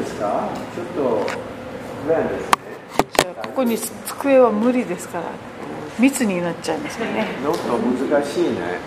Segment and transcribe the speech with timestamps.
[0.00, 0.48] ですか？
[0.74, 1.26] ちょっと
[2.06, 2.56] 不安ですね。
[3.20, 5.24] じゃあここに机は無理ですから
[5.98, 8.78] 密になっちゃいますよねノート難しいね。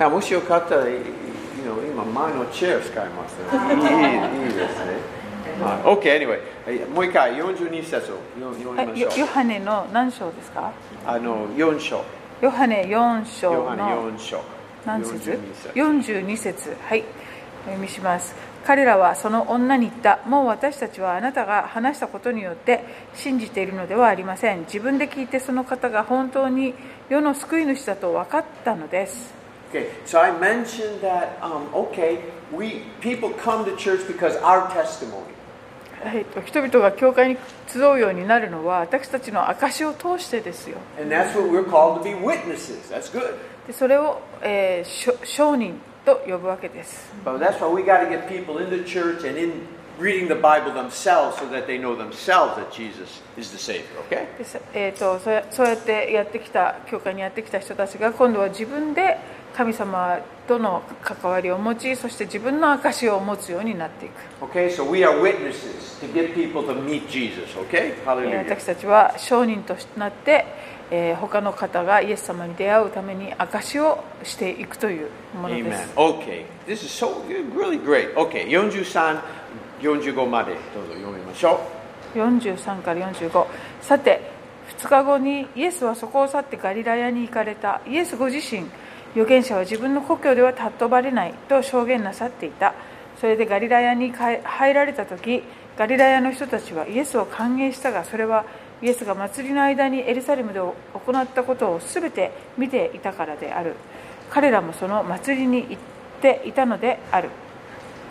[0.00, 4.92] あもしよかったら、今前のチェア使います、いいいいですね。
[5.62, 6.40] はい OK, anyway.
[6.66, 9.20] はいもう一回、42節を読読みましょう。
[9.20, 10.72] ヨハネの何章ですか？
[11.06, 12.04] あの、4章。
[12.42, 13.76] ヨハネ4章の
[14.12, 14.42] 4章。
[14.84, 15.38] 何節
[15.74, 17.04] ？42節 ?42 節はい
[17.64, 18.34] お読みします
[18.66, 22.82] 彼らはその女に言った、もう私たちはあなたが話したことによって
[23.14, 24.62] 信じているのではありません。
[24.62, 26.74] 自分で聞いてその方が本当に
[27.08, 29.32] 世の救い主だと分かったのです。
[36.44, 40.78] 人々が教会に集うようになるのは私たちの証を通してですよ。
[43.72, 45.80] それを、えー、証人。
[46.06, 49.52] と呼ぶわけです But that's why we got to get people in the church and in
[49.98, 54.26] reading the Bible themselves so that they know themselves that Jesus is the Savior, okay?
[54.72, 59.18] えー、とそうやそうやってやってきた教会にやってきた人たちが今度は自分で
[59.56, 67.94] 神様との関わりを持ちそして自分の証を持つようになっていく、Okay, so we are witnesses to get people to meet Jesus, okay?
[67.94, 68.38] えー Hallelujah.
[68.44, 70.44] 私たちは証人となって、
[70.90, 75.76] えー他の方がイエス様に出会うために証をしていくというもので Amen.
[75.76, 77.22] す Okay, this is so
[77.54, 78.14] really great.
[78.14, 79.20] Okay, 43、
[79.80, 81.60] 45までどうぞ読みましょ
[82.14, 83.46] 43から45
[83.82, 84.36] さて
[84.78, 87.80] 2日後にイエスはそこを去ってガリラヤに行かれた。
[87.86, 88.64] イエスご自身
[89.14, 92.74] 預言者は自分の故郷では尊ばれないと証言なさっていた。
[93.20, 95.42] それでガリラヤに帰入られた時
[95.78, 98.44] ガリラヤの人たちはイエスを歓迎したがそれは
[98.82, 100.74] イエスが祭りの間にエルサレムで行
[101.22, 103.74] ったことを全て見ていたからである
[104.30, 105.76] 彼らもその祭りに行っ
[106.20, 107.30] ていたのである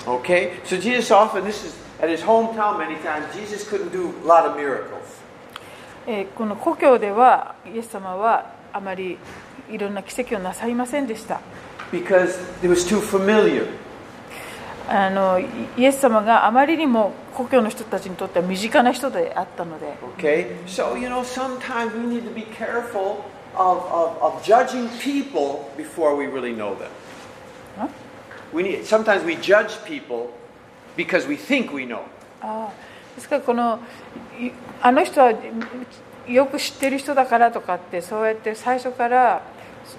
[0.07, 0.09] う。
[0.09, 4.45] Okay, so Jesus often, this is at his hometown many times, Jesus couldn't do a lot
[4.45, 5.23] of miracles.
[6.07, 9.17] えーこの故郷ではイエス様はあまり
[9.71, 11.39] いろんな奇跡をなさいませんでした
[11.91, 13.67] because it was too familiar.
[14.87, 15.45] あのイ
[15.77, 23.23] イエス様があまりにも故郷の人たちにとっては身近な人であったので Okay, so you know, sometimes we need to be careful
[23.55, 26.89] of, of, of judging people before we really know them.
[28.53, 30.29] We need, sometimes we judge people
[30.95, 32.01] because we think we know.
[32.41, 33.79] あーですからこの
[34.39, 34.51] い
[34.81, 35.33] あの人は
[36.27, 39.41] よく知ってる人だからとかってそうやって最初から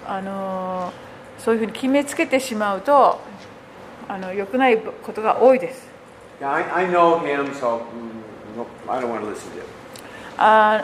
[0.05, 0.91] あの
[1.39, 3.19] そういうふうに決めつけてしまうと
[4.09, 5.87] あの良くないことが多いです。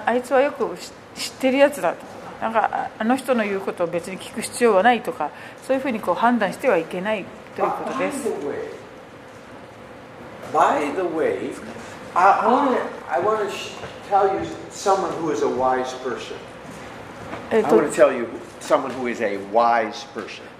[0.05, 0.67] あ,いつはよく
[1.15, 5.29] 知ってるやつだとか,なんかあの人の言うことを別に聞く必要はないとか
[5.65, 7.25] そういうふうにこう判断してはいけない
[7.55, 8.29] ということです。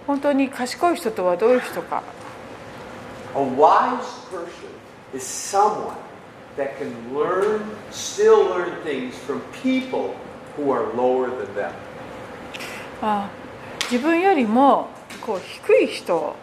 [0.07, 2.03] 本当に賢い人とはどういう人か。
[3.35, 4.69] A wise person
[5.13, 5.97] is someone
[6.55, 10.15] that can learn, still learn things from people
[10.55, 11.71] who are lower than them.
[13.01, 13.29] あ
[13.91, 14.87] 自分よりも
[15.25, 16.35] こう低い人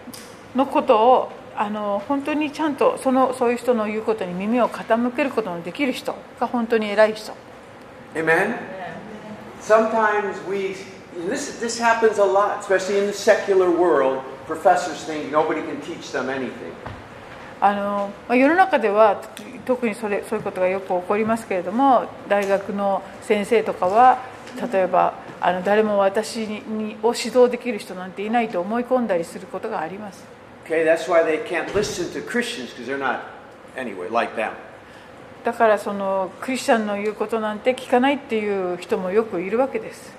[0.55, 7.33] のことをあの本当にちゃんとそのそういう人の言うことに耳を傾けることのできる人が本当に偉い人
[8.15, 8.57] Amen?
[9.61, 10.75] Sometimes we,
[11.29, 14.23] this, this happens a lot, especially in the secular world.
[17.63, 19.21] あのまあ、世の中では
[19.67, 24.19] 特にそ,れそういうことがよく起こりますけれども大学の先生とかは
[24.73, 25.13] 例えば
[25.43, 30.25] あの誰も私ににを指導できる人なんていないと思い込んだりすることがあります。
[35.45, 40.15] だからそのクリスチャンの言うことなんて聞かないっていう人もよくいるわけです。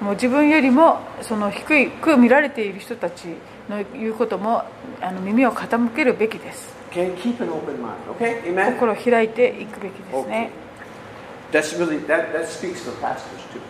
[0.00, 3.26] もう自分よりもその低く見られている人たち
[3.68, 4.64] の言うことも
[5.00, 8.42] あの耳を傾けるべきです Okay, keep an open mind, okay?
[8.44, 8.72] Amen?
[8.72, 10.50] 心を開いていくべきですね
[11.52, 13.18] That's really, that, that speaks to pastors
[13.52, 13.60] too.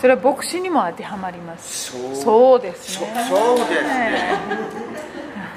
[0.00, 4.38] それは牧師にも当てはまりますそうそうですねそそうですね。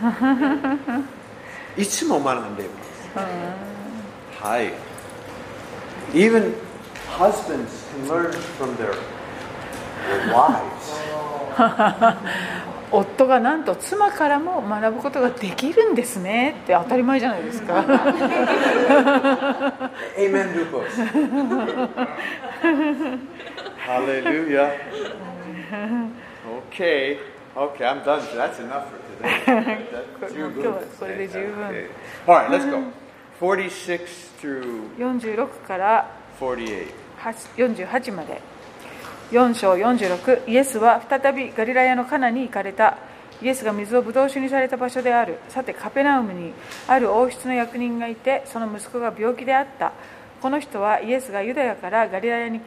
[1.78, 4.44] いつも学んでいます。
[4.44, 4.74] はい。
[6.14, 6.54] Even
[7.12, 8.96] husbands can learn from their,
[10.08, 11.02] their wives.
[12.94, 17.80] 夫がなんと妻からも学ぶことができるんですねって当たり前じゃないですか
[20.18, 20.92] Amen, Lupus.
[23.88, 24.72] Hallelujah.
[26.68, 27.20] Okay,
[27.56, 28.22] okay, I'm done.
[28.36, 29.88] That's enough for today.
[30.20, 31.88] That's もう今日はこれで十分 Okay.
[32.28, 32.84] All right, let's go.
[33.40, 37.01] 46 through 46から 48.
[37.58, 38.42] 48まで。
[39.32, 42.98] 4章46イエスは再びガリラヤのカナに行かれた。
[43.42, 45.40] イエスが水をブドウ酒にされた場所である。
[45.50, 46.54] さてカペナウムに
[46.88, 49.94] ある王室の役人がいてその息子が病気であった。
[50.42, 52.60] この人はイエスがユダヤからガリラヤに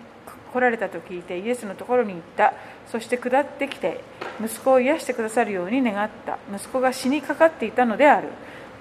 [0.52, 2.54] 来られたと聞いてイエスのところに行った。
[2.90, 4.00] そして下ってきて
[4.42, 6.38] 息子を癒してくださるように願った。
[6.52, 8.28] 息子が死にかかっていたのである。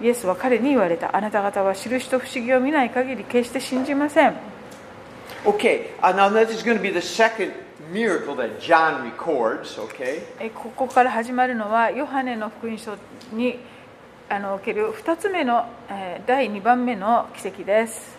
[0.02, 1.16] イエスは彼に言われた。
[1.16, 4.53] あなた方は印と不思議を見ない限り決して信じません。
[10.50, 12.96] ここから始まるのは、ヨハネの福音書
[13.32, 13.60] に
[14.30, 18.18] あのおける2つ目の、えー、第2番目の奇跡です。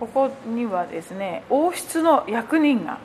[0.00, 2.98] ここにはですね、王室の役人が。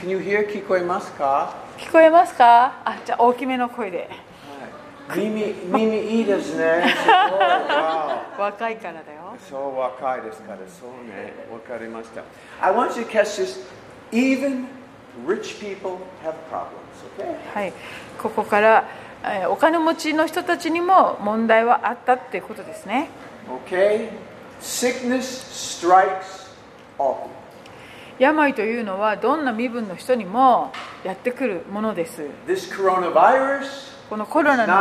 [0.00, 0.18] Can
[0.48, 1.54] 聞こえますか？
[1.76, 2.72] 聞こえますか？
[3.04, 4.08] じゃあ大きめの声で。
[5.14, 5.42] 耳,
[6.00, 6.84] いいですね。
[8.38, 9.36] 若いからだよ。
[9.38, 11.34] そう若いですから、そうね。
[11.52, 12.22] わかりました。
[17.54, 17.72] はい。
[18.18, 18.84] ここから、
[19.22, 23.10] えー、お金持ちの人たちにも問題はあったってことですね。
[23.68, 24.08] OK
[24.62, 25.20] sickness
[25.52, 26.48] strikes
[26.98, 27.33] often.
[28.18, 30.72] 病というのはどんな身分の人にも
[31.02, 32.22] やってくるものです
[34.08, 34.74] このコロナの.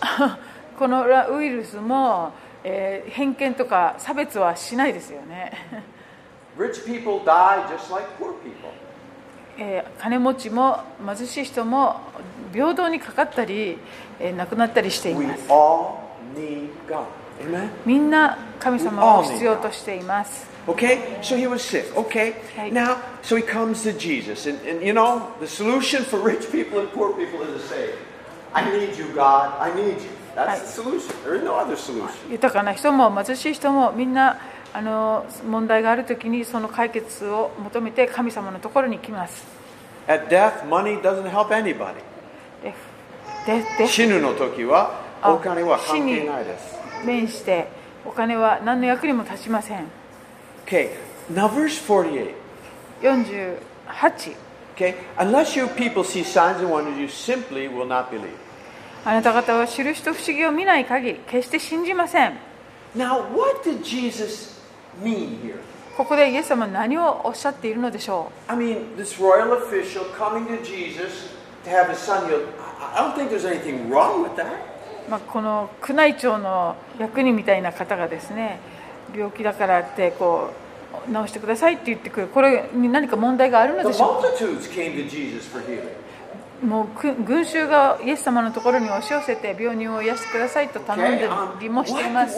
[0.78, 1.04] この
[1.36, 2.32] ウイルスも、
[2.64, 5.52] えー偏見とか差別はしないですよね、
[6.58, 8.70] Rich people die just like poor people.
[9.58, 12.00] えー金持ちも貧しい人も
[12.52, 13.78] 平等にかかったり、
[14.18, 15.46] えー亡くなったりしています?
[17.84, 21.94] みんな神様を必要としています Okay, so he was sick.
[21.96, 22.36] Okay,
[22.72, 24.46] now, so he comes to Jesus.
[24.46, 27.90] And, and you know, the solution for rich people and poor people is the same
[28.54, 29.52] I need you, God.
[29.60, 30.10] I need you.
[30.34, 31.14] That's the solution.
[31.24, 32.30] There is no other solution.
[32.30, 34.38] 豊かな人も貧しい人もみんな
[34.72, 39.44] あの問題があるときにその解決を求めて神様のところに来ます
[40.06, 41.94] At death, money doesn't help anybody.
[43.86, 46.74] 死ぬの時はあお金は関係ないです。
[47.04, 47.68] 面して
[48.04, 49.86] お金は何の役にも立ちません
[50.64, 50.96] Okay,
[51.28, 52.34] now verse 48.
[53.02, 54.36] 48
[54.74, 58.44] Okay, unless you people see signs and wonders, you simply will not believe.
[59.04, 62.38] あなた方は印と不思議を見ない限り決して信じません
[62.96, 64.58] Now, what did Jesus
[65.02, 65.58] mean here?
[65.96, 71.34] ここでイエス様は何をおっしゃっているのでしょ I mean, this royal official coming to Jesus
[71.64, 72.46] to have his son healed.
[72.80, 74.46] I don't think there's anything wrong with that.
[75.06, 78.58] う、まあ、この宮内庁の役人みたいな方がですね
[79.14, 80.50] 病気だからってこ
[81.08, 82.26] う治してくださいって言ってくる。
[82.28, 84.28] これに何か問題があるのでしょうか？
[86.62, 86.86] もう
[87.24, 91.28] 群衆がイエス様のところに押し寄せて病人を癒してくださいと頼んで
[91.60, 92.36] りもしています。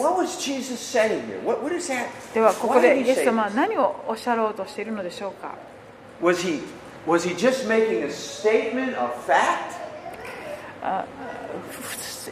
[2.33, 5.55] ではここでイエス様は何をおっしゃろうとしているのでしょうか？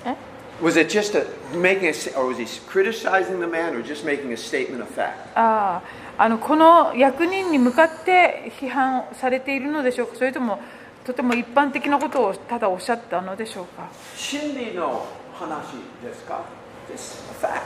[0.05, 0.15] え
[0.61, 1.25] Was it just a
[1.57, 5.31] making a, or was he criticizing the man, or just making a statement of fact?
[5.35, 5.81] あ
[6.17, 10.59] ああのこの役人に向かって批判されているのでしょうかそれとも
[11.05, 16.45] とても一般的なことをただおっしゃったのでしょうか真理の話ですか
[16.89, 17.63] a fact.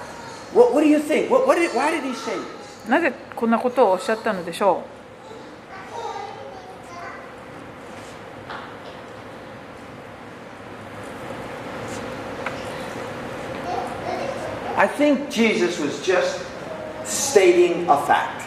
[0.54, 1.30] What, what do you think?
[1.30, 2.90] What, what did, why did he say this?
[2.90, 4.84] なぜこんなことをおっしゃったのでしょ
[14.79, 16.41] I think Jesus was just
[17.05, 18.43] stating a fact.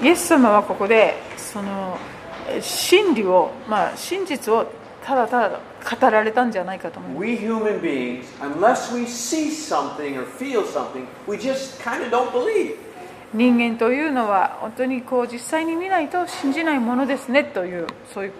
[0.00, 1.98] うイエス様はここでその
[2.48, 4.66] え真理を、まあ、真実を
[5.04, 5.60] ただただ
[5.98, 12.30] 語られたんじゃないかと思います We human beings, unless we see something or feel something, we just kind of don't
[12.32, 12.76] believe.
[13.32, 18.32] 人間というのは本当にこう実際に見ないと信じないものですねというそういう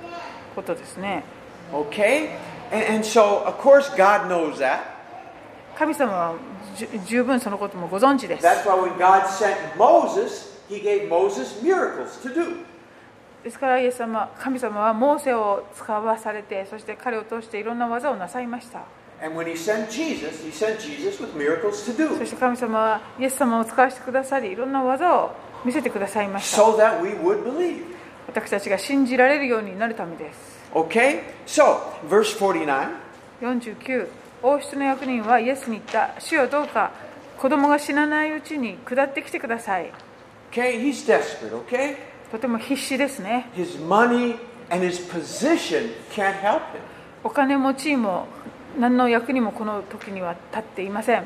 [0.56, 1.22] ことですね
[1.72, 2.30] Okay?
[2.72, 4.80] And, and so, of course, God knows that.
[5.78, 6.53] 神様はじゅ
[7.05, 8.43] 十分そのこともご存知です。
[13.43, 18.81] ですから、イエス様神様はモーセを使わされて、そして彼を通していろんな技をなさいました。
[19.21, 19.29] そ
[22.25, 25.31] して神様はイエス様を使わせてくださり、いろんな技を
[25.63, 26.63] 見せてくださいました。
[28.27, 30.55] 私たちが信じられるようになるためです。
[33.41, 34.07] 49.
[34.47, 36.91] 王室の役人はイエスに言った主よどうか
[37.39, 39.91] 子供が死なないうちに下ってきてください
[40.51, 40.79] Okay?
[40.79, 41.95] He's desperate, okay?
[42.31, 44.37] とても必死ですね His money
[44.69, 46.61] and his position can't help him.
[47.23, 48.27] お金も地位も
[48.79, 51.23] 何の役にもこの時には立っていません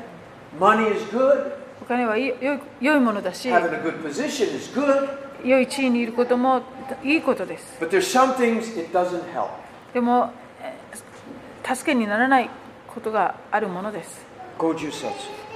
[0.58, 6.62] Money is good, お金はいい良い良いものだし having a good position is good, 良い地位にいることも
[7.04, 9.50] いいことです but there's some things it doesn't help.
[9.92, 10.30] でも
[10.62, 12.50] えー助けにならない
[12.94, 14.24] ことがあるものです。
[14.58, 15.06] 50節。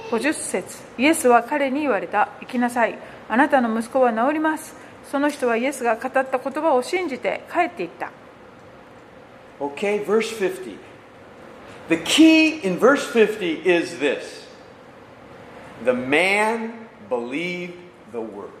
[0.09, 0.83] 50節。
[0.97, 2.29] イエスは彼に言われた。
[2.41, 2.97] 行きなさい。
[3.27, 4.75] あなたの息子は治ります。
[5.11, 8.11] その人はイエスが語った言葉を信じて帰っていった。
[9.59, 10.77] Okay, verse 50.
[11.87, 14.47] The key in verse 50 is this.
[15.83, 17.73] The man believed
[18.11, 18.54] the word.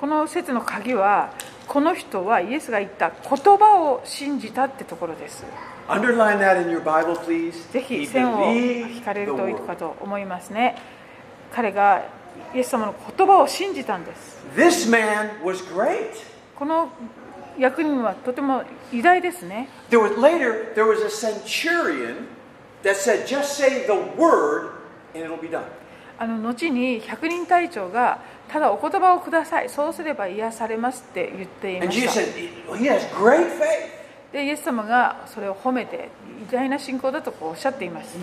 [0.00, 1.32] この説の鍵は、
[1.66, 5.44] この人はイエスが言った言葉を信じたってところです。
[7.72, 10.76] ぜひ線を引かれるといいかと思いますね。
[11.52, 12.04] 彼が
[12.54, 14.38] イエス様の言葉を信じたんです。
[16.54, 16.90] この
[17.58, 18.62] 役人はとても
[18.92, 19.68] 偉大ですね。
[19.90, 20.04] There
[26.20, 32.12] あの後に百人隊長がただお言葉をくださいそうすれば癒されますって言っていました。
[34.32, 36.10] で、イエス様がそれを褒めて、
[36.50, 38.18] 偉大な信仰だとおっしゃっています。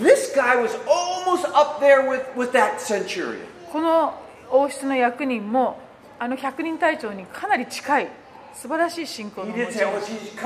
[3.71, 4.13] この
[4.51, 5.79] 王室の役人も、
[6.19, 8.07] あの百人隊長にかなり近い、
[8.53, 9.79] 素晴らしい信仰の持ちです。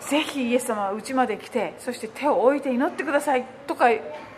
[0.00, 3.86] ぜひイエス様はうまで来て、そして手を置いて祈ってくださいとか。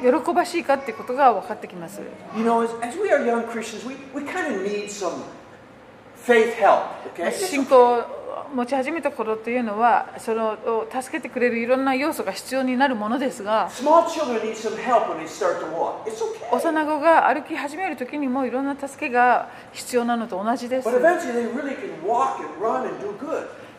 [0.00, 2.00] 喜ばしいかってことが分かってきます。
[2.36, 2.44] You
[8.54, 10.40] 持ち始めた頃というのは、それ
[11.02, 13.68] 助けてくれるいろんな要素が必要になるものですが、
[16.52, 20.88] 幼子が歩き始めるときにもいろんな助けが必要なのと同じです。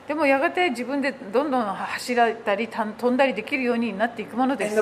[0.08, 4.76] でもやがて自分でどんどん走られたり飛んだりできるようになっていくものです。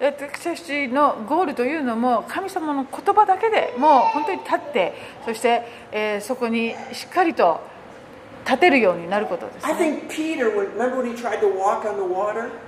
[0.00, 4.94] 私たちのゴールというのも神様の言葉だけでもう本当に立って
[5.24, 7.60] そしてそこにしっかりと
[8.44, 9.66] 立てるようになることです、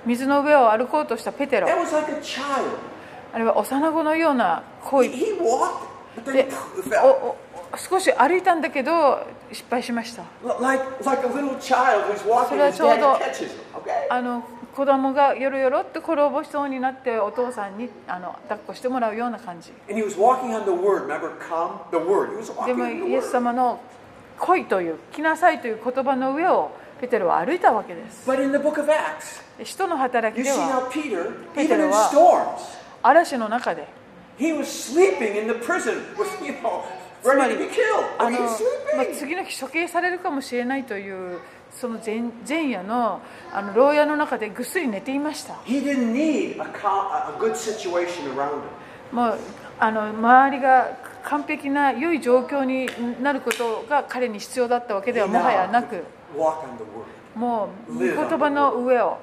[0.07, 1.66] 水の上を歩こうとしたペテロ。
[3.33, 5.11] あれは幼子のような恋。
[6.33, 6.49] で
[7.02, 7.37] おお
[7.76, 10.23] 少し歩いたんだけど失敗しました。
[10.42, 10.54] それ
[12.62, 13.18] はちょうど
[14.11, 14.44] あの
[14.75, 19.73] 子供がよろよろって転ぼしそうになってお父さんにあの抱っこしてもらうような感じ。
[19.87, 19.94] で
[22.75, 23.80] もイエス様の
[24.38, 28.28] 来いという来なさいという言葉の上をペテロは歩いたわけです。
[29.62, 30.90] 人の働きでは
[31.54, 32.59] ペテロは
[33.02, 33.87] 嵐の中で
[38.18, 38.46] あの、ま
[39.02, 41.38] あ、次の日処刑されるかもしれないという
[41.70, 43.20] その前前夜の
[43.52, 45.56] あの牢屋の中でぐっすり寝ていました。
[49.10, 49.38] もう
[49.78, 52.88] あの周りが完璧な良い状況に
[53.22, 56.04] なることが彼に必要だったわけではもはやなく、
[57.34, 59.18] もう言葉の上を。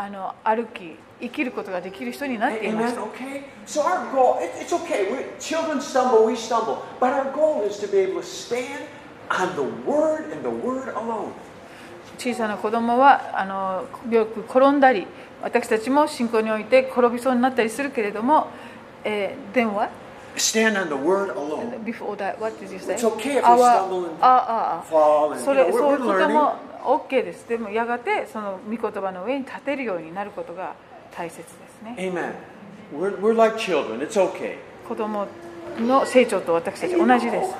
[0.00, 3.42] あの歩き生きることができる人になっていまし.た Okay.
[3.66, 5.10] So our goal, it, it's okay.
[5.10, 8.84] we children stumble, we stumble, but our goal is to be able to stand
[9.28, 11.32] on the word and the word alone.
[12.16, 15.06] 小さな子供はあのよく転んだり
[15.42, 18.46] 私たちも信仰において転びそうになったりするけれども、
[19.02, 19.90] えー、then what?
[20.36, 21.82] Stand on the word alone.
[21.84, 22.94] Before that, what did you say?
[22.94, 24.16] It's okay if we stumble and
[24.84, 26.67] fall and そ you know, れ we're, そういう we're こと learning.
[26.88, 27.46] OK です。
[27.46, 30.74] でもやがてその御言葉の上に立てるようになることが
[31.14, 31.94] 大切ですね。
[31.98, 32.32] Amen.
[34.88, 35.26] 子供
[35.78, 37.54] の成長と私たち同じです。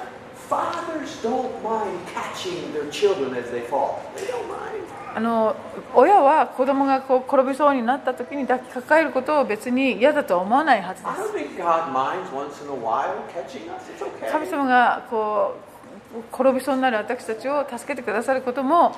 [5.14, 5.54] あの
[5.94, 11.16] 親は子供がこが転びそうになった時に抱きかかえることを別に嫌だとは思わないはずです。
[14.30, 15.67] 神様がこう
[16.32, 18.94] 転びそうになる私たちを助けてくださることも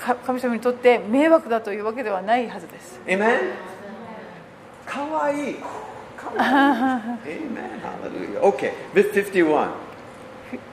[0.00, 3.00] か神様にとって迷惑だというわけではないはずです?
[4.86, 5.54] かわいい。
[6.16, 7.34] かわいい。
[7.36, 8.40] Amen.
[8.40, 8.40] Hallelujah.
[8.40, 9.68] Okay, verse 51.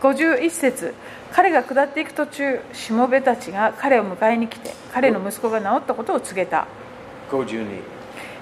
[0.02, 0.94] 51節
[1.34, 6.66] 彼が下っていく途中しもべたちが彼を迎えに来て彼の息子が治ったことを告げた
[7.30, 7.82] 52.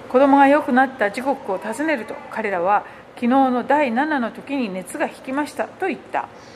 [0.10, 2.86] 子供が良くなった時刻を尋ねると彼らは
[3.16, 6.53] 昨日の第7の時に熱が引きましたと言った 53.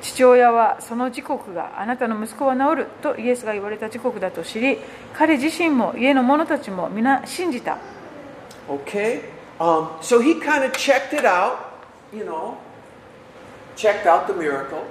[0.00, 4.78] 父親はその時刻があなたの息子は治るとイエスが言われた時刻だと知り
[5.12, 7.78] 彼自身も家の者たちも皆信じた
[8.68, 9.22] Okay?
[9.58, 11.58] Um, so he kind of checked it out,
[12.12, 12.56] you know,
[13.76, 14.84] checked out the miracle.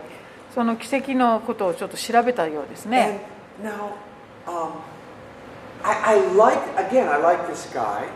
[0.53, 3.21] その奇跡のことをちょっと調べたようですね
[3.63, 3.93] And now,
[4.45, 4.71] um,
[5.83, 8.07] I, I like, again, I like this guy.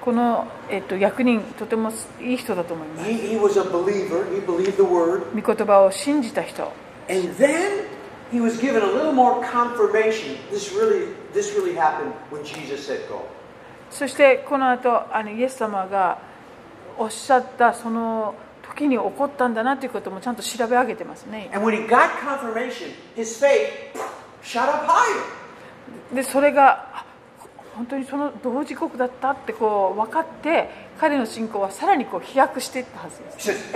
[0.00, 3.10] この、えっと、役人、とてもいい人だと思います。
[5.34, 6.72] み言葉を信じた人。
[13.90, 16.18] そして、この後あのイエス様が
[16.96, 21.50] おっしゃったその時に起こったんだなということもちゃんと調べ上げてますね。
[26.14, 27.09] で、それが。
[27.80, 30.68] 本当にその同時刻だったってこう分かって
[30.98, 33.72] 彼の信仰はさらにこう飛躍していったはずです。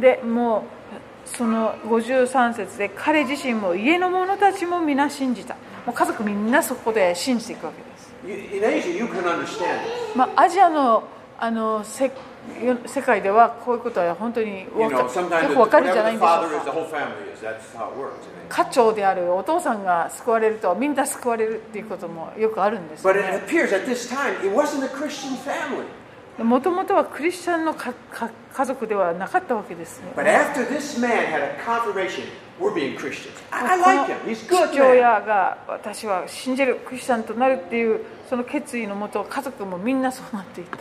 [0.00, 0.64] でも
[1.24, 5.56] うその53節で彼自身も家の者たちも皆信じた。
[5.86, 8.12] 家族みんなそこで信じていくわけです。
[10.16, 11.04] まあ、アジアの,
[11.38, 12.10] あのせ
[12.86, 16.42] 世界ではこういうことは本当によく分かるんじゃないんですか
[18.48, 23.02] 家長であるお父さんが救われるとみんな救われるっていうこともよくあるんです
[26.38, 30.12] もともとはクリスチャンの家族ではなかったわけですね。
[34.34, 40.78] 父親が私は信じるクリスチャンとなるっていうその決意のもと家族もみんなそうなっていた。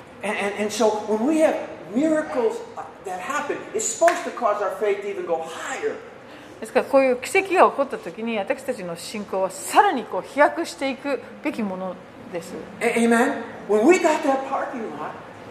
[6.61, 11.95] ですからこういう奇跡が起こった時に私たちの信仰はさらにこう飛躍していくべきもの
[12.31, 12.53] です。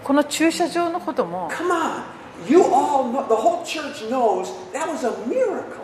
[0.02, 2.02] この駐車場のことも、come on!
[2.48, 5.83] You all, the whole church knows that was a miracle.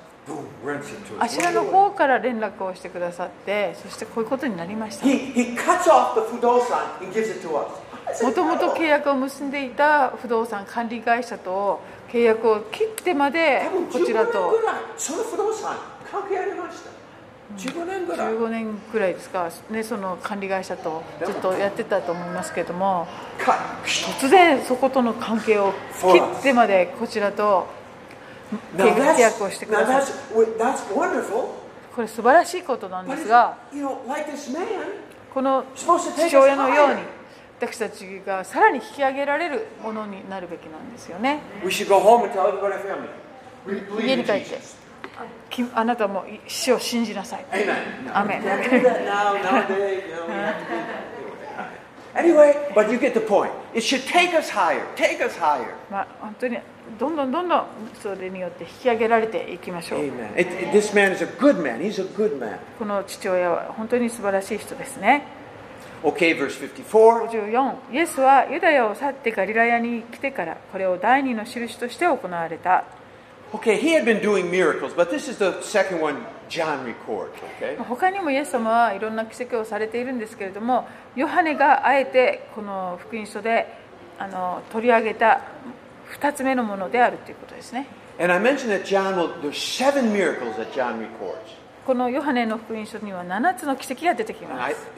[1.19, 5.05] あ.ちらの方から連絡をしてくださってそしてこういうことになりました。
[5.05, 5.11] も
[8.31, 14.53] ともと.契約を結んでいた不動産管理会社と契約を切ってまでこちら15年と
[14.97, 15.77] その不動産
[16.11, 17.01] 関係ありました。
[17.57, 18.33] 15年ぐらい。
[18.33, 27.67] 15年くらいですか、ね、その管理会社とずっとやってたと思いますけどもか突然そことの関係を切ってまでこちらと
[28.77, 30.03] 契約をしてください。
[31.95, 33.57] これ素晴らしいことなんですが
[35.33, 37.01] この父親のように
[37.59, 41.41] 私たちがさらに引き上げられるものになるべきなんですよね。
[45.75, 47.45] あなたも死を信じなさい。
[55.91, 56.57] まあ、本当に
[56.99, 57.65] どんどんどんどん
[58.01, 60.33] それによって引き上げられていきましょう Amen.
[60.39, 61.79] It, it- this man is a good man.
[61.81, 62.57] He's a good man.
[62.79, 65.23] この父親は本当に素晴らしい人ですね
[66.03, 67.29] Okay, verse 54.
[67.29, 72.85] 54イエスはユダヤを去ってガリラヤに来てからこれを第二の印として行われた
[73.53, 76.15] Okay, he had been doing miracles, but this is the second one
[76.47, 77.31] John records.
[77.59, 83.67] Okay, 他にもイエス様はいろんな奇跡をされているんですけれどもヨハネがあえてこの福音書で
[84.17, 85.41] あの取り上げた
[86.19, 87.87] 2つ目のものであるということですね。
[91.83, 94.91] このヨハネの福音書には7つの奇跡が出てきます。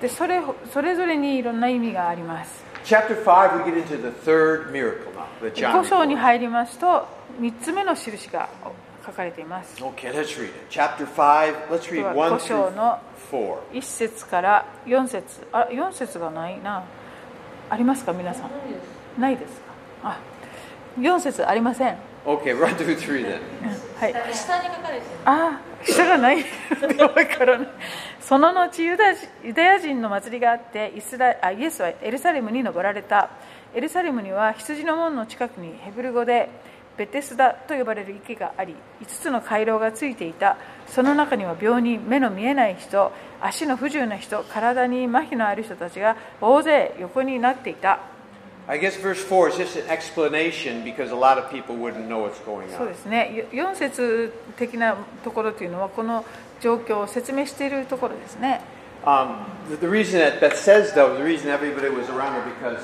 [0.00, 0.40] でそれ、
[0.72, 2.64] それぞれにいろんな意味があります。
[2.84, 2.86] 5
[5.72, 7.06] 五章に入りますと、
[7.38, 8.48] 3つ目の印が
[9.04, 9.76] 書かれています。
[9.82, 10.10] Okay,
[12.38, 12.98] 章の
[13.72, 16.82] 1節から4節あ、4節がないな。
[17.68, 18.50] ありますか、皆さん？
[19.18, 19.60] ないです
[20.02, 20.10] か？
[20.10, 20.18] あ
[20.98, 21.96] 4節ありません。
[22.26, 23.40] Okay, run through 3 then.
[23.98, 24.34] はい。
[24.34, 25.02] 下に書かれてる。
[25.24, 26.36] あ下がない。
[26.38, 27.68] わからない。
[28.20, 29.04] その後ユダ
[29.42, 33.30] ユダヤ人の祭りがあってイスラあイエスはエルサレムに登られた。
[33.74, 36.48] エルサレムには羊の門の近くにヘブル語で
[36.96, 40.56] ベテスダと呼ばれる池があり5つの回廊がついていた。
[40.88, 48.00] その中には病人目の見えない人足の不自由な人体に麻痺のある人たちが大勢横になっていた
[48.69, 52.19] I guess verse 4 is just an explanation because a lot of people wouldn't know
[52.27, 52.89] what's going そう on.
[52.89, 56.25] ですね4節的なところというのはこの
[56.61, 58.61] 状況を説明しているところですね
[59.05, 62.79] Um, the, the reason that Bethesda, the reason everybody was around it, because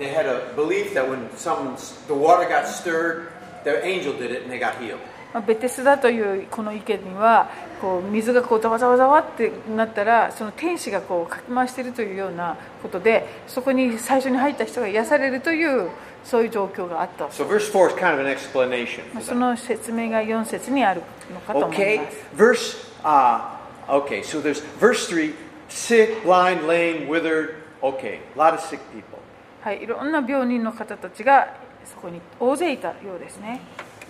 [0.00, 1.76] they had a belief that when some
[2.08, 3.28] the water got stirred,
[3.62, 4.98] the angel did it and they got healed.
[5.35, 7.49] まあベテスダというこの池には
[7.81, 15.89] こう水がこうざわざわざわってなったらその天使がこうかき回しているというようなことでそこに最初に入った人が癒されるという
[16.23, 21.01] そういう状況があった So verse 4 is kind of そ.の説明が4節にある
[21.33, 22.95] のかと思い Okay, ます verse.
[23.03, 23.41] Uh,
[23.89, 25.35] okay, so there's verse three:
[25.67, 27.55] sick, blind, lame, withered.
[27.81, 29.19] Okay, a lot of sick people.
[29.61, 33.59] はい、いろんな病人の方たちがそこに大勢いたようですね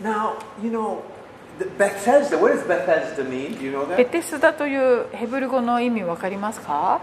[0.02, 1.00] Now you know
[1.79, 2.39] Bethesda.
[2.39, 3.55] What does Bethesda mean?
[3.59, 4.11] Do you know ベ that?
[4.11, 7.01] テスダというヘブル語の意味分かりますか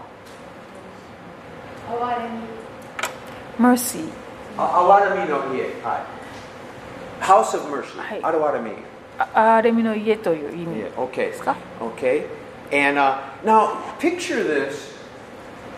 [1.90, 4.08] 哀れみ ?mercy
[4.56, 5.70] A lot of me know here.
[5.84, 6.02] Hi.
[7.20, 7.96] House of mercy.
[7.98, 8.20] Hi.
[8.22, 8.74] Arawatami.
[9.18, 10.94] あ憐れみの家という意味 Yeah.
[10.96, 11.16] Okay.
[11.30, 12.26] ですか Okay.
[12.72, 14.96] And uh, now picture this.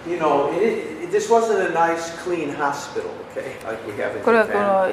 [0.09, 3.11] You know, it, it, this wasn't a nice, clean hospital.
[4.24, 4.88] これはこの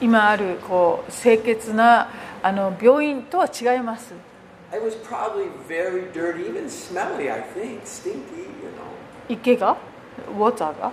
[0.00, 2.08] 今あるこう清潔な
[2.42, 4.12] あの病院とは違います。
[9.28, 9.76] 池が、
[10.28, 10.92] ウォーターが？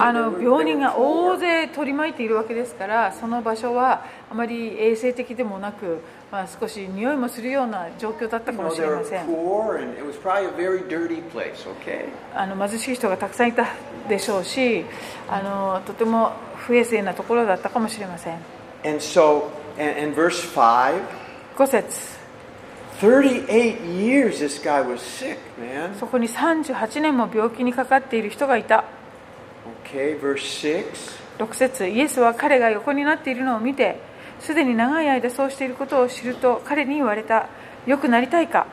[0.00, 9.26] あの病人が大勢取り巻いているわけですから、その場所はあまり衛生的でもなく、まあ、少し匂いもするような状況だったかもしれません。
[12.34, 13.66] あの貧しい人がたくさんいた
[14.08, 14.84] でしょうし、
[15.28, 18.38] あのとても不衛生なところだったかもしれません。
[23.02, 25.92] 38 years this guy was sick, man.
[25.98, 28.84] そこに38年も病気にかかっている人がいた
[29.84, 30.84] Okay, verse 6.
[31.38, 33.98] 6節イエスは彼が横になっているのを見て
[34.38, 37.48] すでに長い間そうしていることを知ると彼に言われた
[37.86, 38.68] 良くなりたいか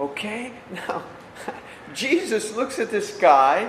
[0.00, 1.02] ？Okay, now
[1.94, 3.68] Jesus looks at this guy.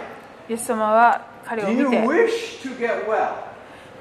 [0.50, 3.36] イエス様は彼を見 you て wish to get well?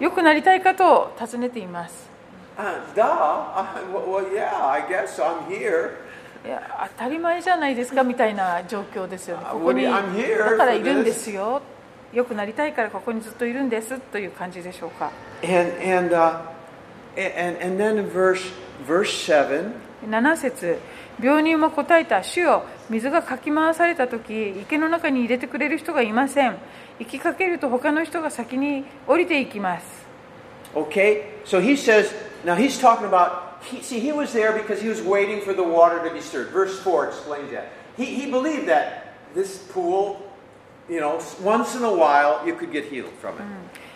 [0.01, 2.14] 良くなりたいかと尋ねています
[2.57, 3.03] Uh, duh.
[3.03, 5.99] Uh, well, well, yeah, I guess I'm here.
[6.45, 10.03] いや当たり前じゃないですかみたいな状況ですよねここにだ
[10.59, 11.63] からいるんですよ
[12.13, 15.11] 良くなりたいからここにずっといるんですという感じでしょうか
[15.43, 16.43] And and uh,
[17.17, 18.53] and and then in verse
[18.87, 19.73] verse seven,
[20.07, 20.79] 7節
[21.19, 26.59] 病人も答えた主よ水がかき回された時池の中に入れてくれる人がいません
[26.99, 29.87] 行きかけると他の人が先に降りていきます
[30.75, 31.23] okay.
[31.47, 32.13] So he says
[32.44, 33.62] now he's talking about.
[33.64, 36.50] He, see, he was there because he was waiting for the water to be stirred.
[36.50, 37.68] Verse four explains that.
[37.98, 40.22] He he believed that this pool,
[40.88, 43.44] you know, once in a while you could get healed from it.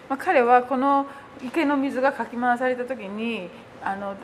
[0.10, 1.08] まあ、彼はこの
[1.42, 3.50] 池の水がかき回された時に
[3.82, 4.16] あの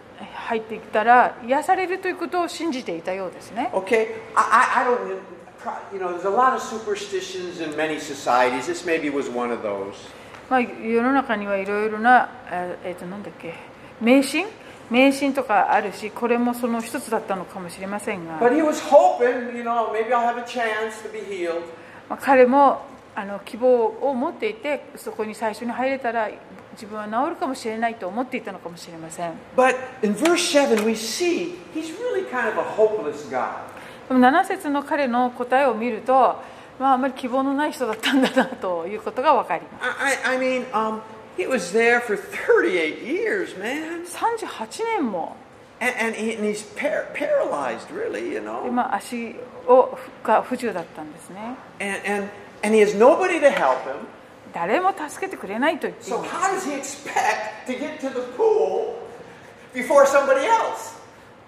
[0.47, 4.43] 入ってきたら癒されるということを信じていたようですね Okay, I,
[4.75, 5.19] I, I don't,
[5.57, 8.67] pro- you know, there's a lot of superstitions in many societies.
[8.67, 9.93] This maybe was one of those.
[10.49, 13.53] まあ、世の中にはいろいろな、えーえーとなんだっけ
[14.00, 14.46] 迷信？
[14.90, 21.62] 迷信とかあるしこれもその一つだったのかもしれませんが、But he was hoping, you know, maybe I'll have a chance to be healed.
[22.08, 22.82] まあ、彼も
[23.14, 26.28] あの希望を持っていてそこに最初に入れたら
[26.72, 33.48] 自分は治るかもしれないと思っていたのかもしれません But in verse 7, we see he's really kind of a hopeless guy.
[34.08, 36.42] でも7節の彼の答えを見ると、
[36.78, 41.00] まあ、あまり希望のない人だったんだなということが分かります I, I, I mean, um,
[41.36, 44.04] he was there for 38 years, man.
[44.06, 45.36] 38年も
[45.80, 48.70] And, and, he, and he's par- paralyzed, really, you で、know.
[48.70, 49.34] まあ、足
[49.66, 51.40] をが不自由だったんですね
[51.80, 52.28] And, and,
[52.62, 53.96] and he has nobody to help him.
[54.54, 58.94] 誰も助けてくれないと言ってい So ます how does he expect to get to the pool
[59.74, 60.94] before somebody else?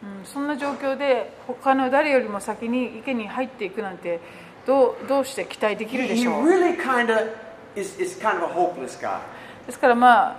[0.02, 4.18] うんそんな状況で他の誰よりも先に池に入っていくなんて
[4.66, 7.30] どうどうして期待できる He, で he しょう really kind of
[7.76, 9.20] is, is kind of a hopeless guy.
[9.66, 10.36] ですからまあ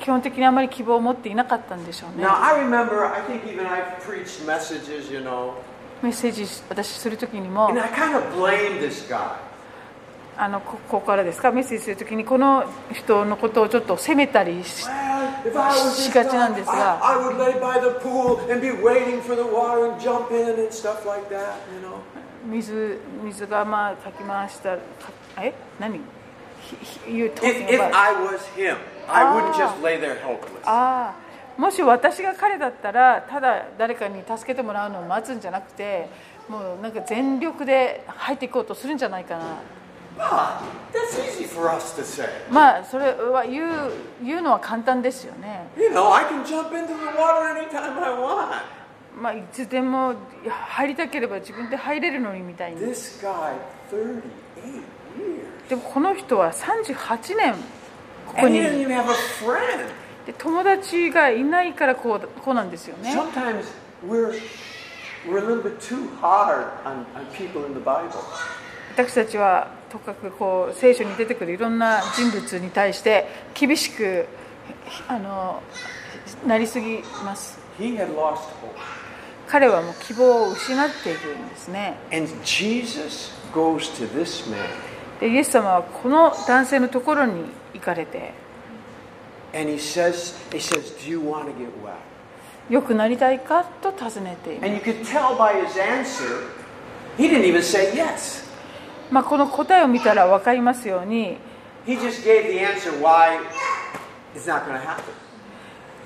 [0.00, 2.24] 基本的にあまり希望を持っていなかったんでしょうね。
[6.02, 7.68] メッセージ私する時にも、
[10.38, 16.98] あのこ,こからですか、メッセージするときに、この人のことをちょっと責めたりし,がちなんですが、
[22.46, 24.80] 水,水がまあかき回した、か
[25.42, 25.52] え？
[25.78, 26.00] 何？
[27.08, 27.30] you
[31.56, 36.08] もし私が彼だったらただ誰かに助けてもらうのを待つんじゃなくて
[36.48, 39.44] もうなんか全力で入っていこうとするんじゃないかな。
[42.50, 45.66] まあそれは言う,言うのは簡単ですよね。
[49.32, 50.14] いつでも
[50.48, 52.80] 入りたければ自分で入れるのにみたいに。
[55.70, 57.54] でもこの人は38年
[58.26, 58.60] ここに
[60.36, 63.14] 友達がいないからこう,こうなんですよね。
[68.96, 74.26] 私たちはとかくこう聖書に出てくるいろんな人物に対して厳しく
[75.06, 75.62] あの
[76.46, 77.60] なりすぎます。
[79.46, 81.94] 彼はもう希望を失っているんですね。
[85.22, 88.32] イエス様はこの男性のところに行かれて
[92.70, 94.70] よくなりたいかと尋ねています。
[99.10, 101.36] まあこの答えを見たら分かりますように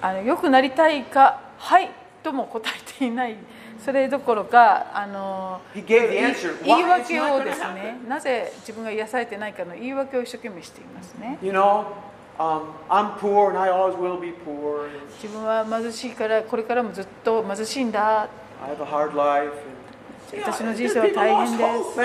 [0.00, 1.90] あのよくなりたいかはい
[2.22, 3.37] とも答えていない。
[3.85, 5.61] それどころか、あの
[6.64, 11.38] 言い訳をですね、なぜ自分が癒されてないかの言い訳を一生懸命していますね。
[15.23, 18.27] 自分は貧しいから、これからもずっと貧しいんだ。
[20.42, 22.01] 私の人生は大変です。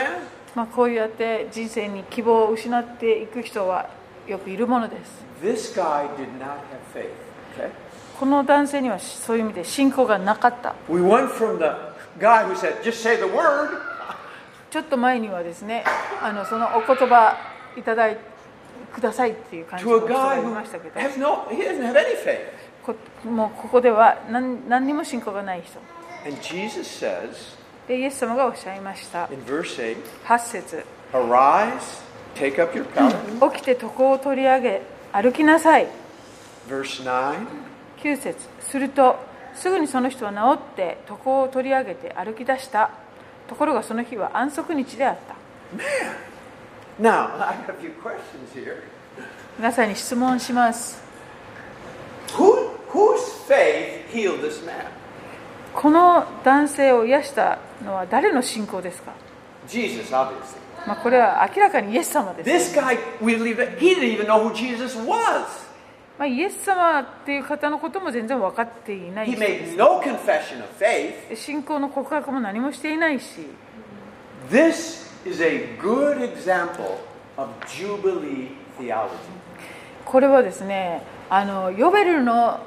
[0.55, 3.87] まあこうやって人生に希望を失っていく人は
[4.27, 5.23] よくいるものです。
[8.19, 10.75] この男性にはそういう意味で信仰がなかった。
[14.69, 15.85] ちょっと前にはですね、
[16.21, 17.37] あのそのお言葉
[17.77, 18.17] いただい
[18.93, 20.99] くださいっていう感じの人がいましたけど、
[23.23, 25.79] もうここでは何,何にも信仰がない人。
[27.87, 29.27] で、イエス様がおっしゃいました。
[29.27, 30.83] 8節。
[31.13, 32.03] Arise,
[32.35, 32.85] take up your
[33.51, 34.81] 起きて床を取り上げ、
[35.13, 35.87] 歩きなさい。
[36.67, 37.68] Verse 9.
[38.01, 39.17] 9節すると
[39.55, 42.91] すぐにその人は治って床を取り上げて歩き出した
[43.47, 45.35] ところがその日は安息日であった
[47.01, 48.83] Now, I have a few questions here.
[49.57, 51.01] 皆さんに質問します
[52.29, 54.85] Who, whose faith healed this man?
[55.73, 59.13] この男性を癒したのは誰の信仰ですか、
[59.67, 60.57] Jesus, obviously.
[60.87, 65.68] まあ、これは明らかにイエス様です、This guy, we believe that he didn't even know who Jesus was.
[66.19, 71.33] まあ、イエス様っていう方のことも全然分かっていない He し made no confession of faith.
[71.33, 73.47] 信仰の告白も何もしていないし
[74.51, 76.97] This is a good example
[77.37, 79.09] of Jubilee theology.
[80.03, 82.59] これはですねあのヨベルの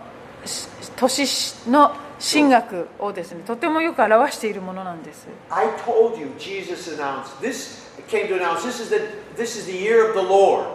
[0.46, 9.00] し年の神学をですねとてもよく表しているものなんです I told you, Jesus announced this came to announce this is the
[9.36, 10.66] this is the year of the Lord,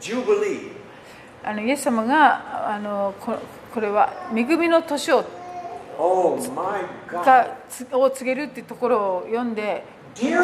[0.00, 0.73] Jubilee.
[1.44, 5.24] あのイエス様があのこ,れは恵みの年を,、
[7.12, 9.84] がつを告げるっていうところを読んで、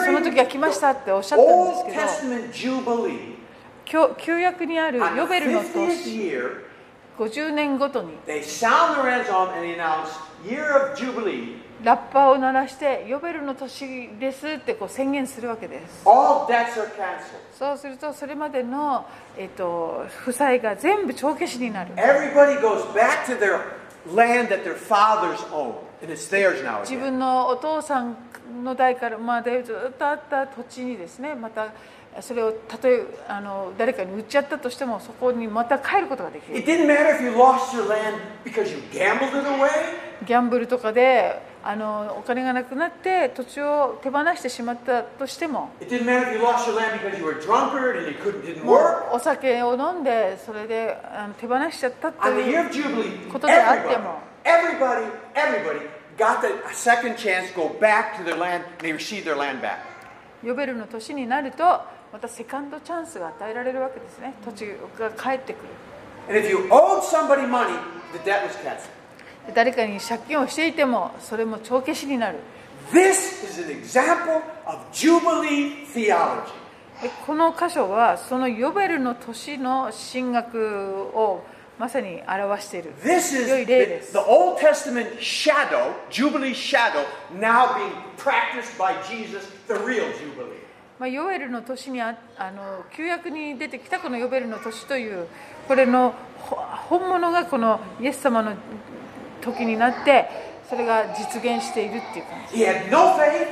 [0.05, 1.97] その時は来ましたっておっしゃったんですけど、
[3.85, 6.33] 旧,旧約にあるヨベルの年、
[7.19, 8.13] 50年ごとに。
[11.83, 16.05] ラッパーを鳴らして、ヨベルの年ですってこう宣言するわけです。
[17.59, 21.93] そうすると、それまでの、えー、と負債が全部帳消しになる。
[26.88, 28.16] 自分のお父さん
[28.64, 31.69] の代からまでずっとあった土地にですね、また
[32.21, 36.59] それをたとえあの誰かに売っちゃったとしても、そこにまた帰ることができる。
[40.27, 45.70] ギャンブルとかであのお金がなくなって土地を手放してしまったとしても,
[49.12, 54.20] お酒を飲んでそれであの手放しちゃったということであっても。
[60.42, 61.64] ヨベルの年になると
[62.12, 64.35] またセカンドチャンスが与えられるわけですね。
[64.44, 64.66] 土地
[64.99, 65.68] が返ってくる。
[69.55, 72.38] 誰かに借金をしていてもそれも帳消しになる。
[77.26, 81.42] この箇所はそのヨベルの年の進学を
[81.79, 82.92] まさに表している。
[91.09, 95.26] ヨベルの年にあの旧約に出てきたこのヨベルの年という
[95.66, 96.12] これの
[96.88, 98.53] 本物がこのイエス様の
[99.40, 100.29] 時になって
[100.68, 103.48] それが実現しているっていう感じ He had no faith,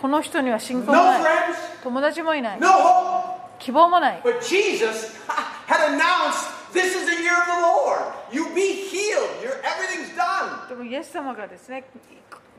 [0.00, 3.38] この人には信仰 no もない friends, 友達もいない no hope.
[3.58, 5.18] 希望もない But Jesus
[5.66, 8.32] had announced, "This is the year of the Lord.
[8.32, 9.42] You be healed.
[9.42, 11.84] Your everything's done." でもイエス様がですね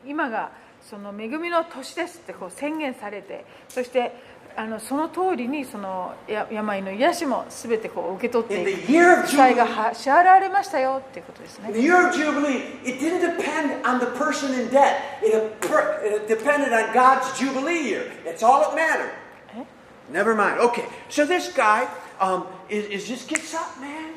[0.06, 0.52] 今が
[0.82, 4.14] その恵みの年ですってこう宣言されてそして
[4.56, 8.82] あのその通りにそのや病の癒しも全てこう受け取っていく
[9.22, 15.20] 負債が支払われましたよっていうことですね the year of Jubilee, it didn't depend on the person in debt.
[15.22, 15.34] It,
[16.04, 18.12] it depended on God's Jubilee year.
[18.26, 19.12] That's all that mattered.
[19.56, 19.64] Eh?
[20.12, 20.60] Never mind.
[20.60, 21.88] Okay, so this guy
[22.20, 24.16] um, is, is just gets up, man.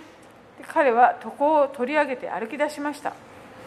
[0.58, 3.14] で彼は床を取り上げて歩き出しました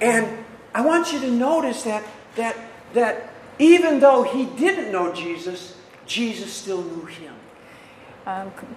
[0.01, 0.27] And
[0.73, 2.03] I want you to notice that
[2.35, 2.55] that
[2.93, 5.74] that even though he didn't know Jesus,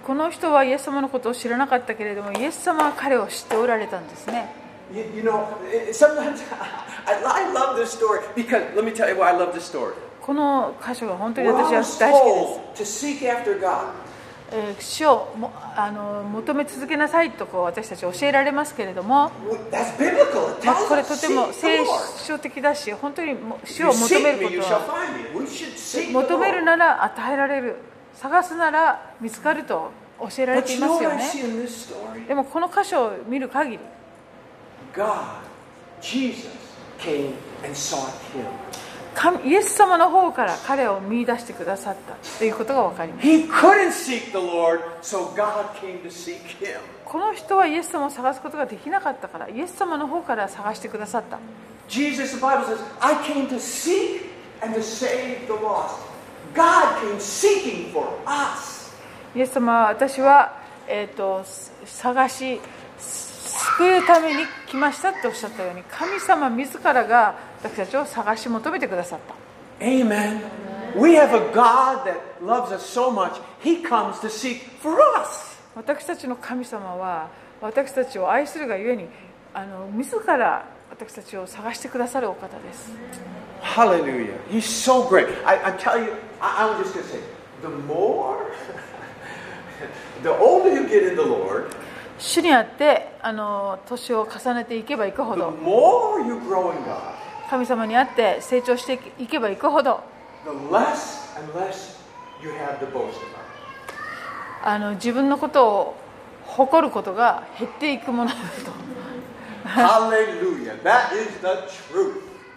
[0.07, 4.53] この人はイエス様のことを知らなかったけれども、イエス様は彼を知っておられたんですね。
[10.23, 12.19] この箇所は本当に私は大好
[12.75, 14.08] きです。
[14.81, 21.85] 死をもあの求め続けなさいとこう私たち教えられますけれども、ま、これとても聖
[22.27, 27.77] 書的だし本当に死を求めること求めるなら与えられる。
[28.21, 31.25] 探すなら見つかると教えられていますよね。
[32.27, 33.79] でもこの箇所を見る限り
[34.93, 35.43] God,
[36.01, 36.49] Jesus,
[36.99, 38.45] came and sought him.
[39.45, 43.27] イエス様の方から彼を見いだしてくださったということが分かります。
[47.05, 51.39] この人はイエス様を探すことができなかったから、イエス様の方から探してくださった。
[59.35, 60.53] イエス様は私は、
[60.87, 61.45] えー、と
[61.85, 62.61] 探し、
[63.77, 69.35] 救うために来ましたっておっしゃったように神様自らが私たちを探し求めてくださった
[69.85, 70.41] Amen.
[70.97, 75.59] We have a God that loves us so much, He comes to seek for us.
[75.75, 77.29] 私たちの神様は
[77.61, 79.07] 私たちを愛するがゆえに
[79.55, 82.93] あの自ら私たちを探してくださるお方です
[83.61, 84.39] Hallelujah.
[84.51, 85.27] He's so great.
[85.45, 87.21] I, I tell you, I, I'm just going to say,
[87.61, 88.53] the more,
[90.23, 91.75] the older you get in the Lord,
[92.19, 95.53] 主にあってあの年を重ねていけばいくほど
[97.51, 100.01] 神様にあって成長していけばいくほど
[104.63, 105.97] あの自分のことを
[106.47, 108.89] 誇ることが減っていくものだと
[110.83, 111.39] That is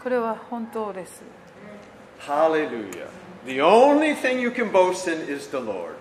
[0.02, 1.22] これは本当です。
[2.18, 3.06] ハレルヤ。
[3.46, 6.01] The only thing you can boast in is the Lord.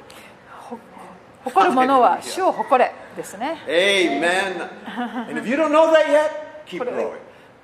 [1.43, 4.69] ほ誇るものは主を誇れですね Amen.
[5.29, 6.31] and if you don't know that yet,
[6.65, 7.17] keep こ れ growing.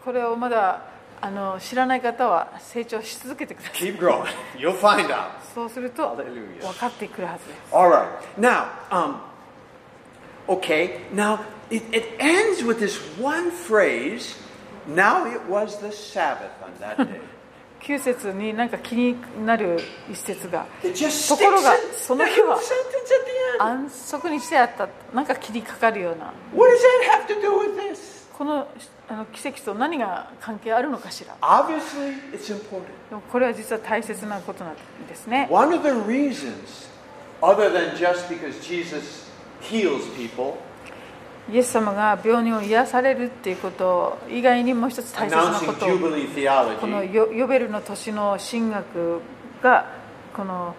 [0.04, 0.82] これをまだ
[1.24, 4.26] あの知らない方は成長し続けてください Keep growing.
[4.58, 5.30] You'll find out.
[5.54, 6.62] そうすると Hallelujah.
[6.62, 8.08] 分かってくるはずです All right.
[8.40, 9.18] Now, um,
[10.48, 11.02] okay.
[11.14, 11.40] Now
[11.70, 14.36] it, it ends with this one phrase.
[14.88, 17.20] Now it was the Sabbath on that day.
[17.83, 19.79] 9節になんか気になる
[20.11, 20.67] 一節が。
[21.29, 22.57] ところがその日は
[23.61, 24.89] 安息にしてあった。
[25.15, 26.33] なんか気にかかるような。
[28.37, 28.67] この,
[29.09, 31.35] あの奇跡と何が関係あるのかしら。
[33.33, 34.75] これは実は大切なことなん
[35.09, 35.49] ですね。
[41.53, 45.87] イエス様が病人を癒されるっていうこと以外にもう一つ大切なこと
[46.81, 49.21] このヨヨベルの年の神学
[49.63, 49.87] が
[50.35, 50.75] この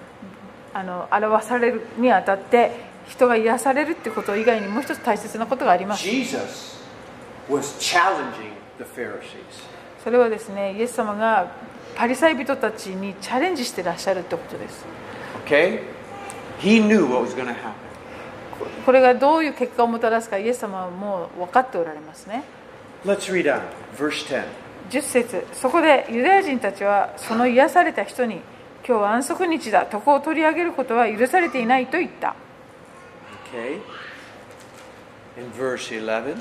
[0.74, 2.72] あの表されるにあたって
[3.08, 6.08] 人が癒されるっていうこと以外にもう一つ大切なことがあります.
[10.04, 11.52] それはですねイエス様が
[11.96, 14.86] パリサイ人たちにチャレンジしてらっしゃるってことです
[15.46, 15.80] Okay?
[16.60, 17.87] He knew what was going to happen.
[18.86, 22.44] これがどういう結果をもたらすかイエス様はもう分かっておられますね
[23.06, 23.62] Let's read on.
[23.98, 24.44] Verse 10.
[24.90, 28.42] 10節そこでユダヤ人たちはその癒された人に
[28.88, 32.36] 今日は安息日だ床を取り上げることは許されていないと言った
[33.52, 33.80] Okay?
[35.38, 36.36] in verse 11.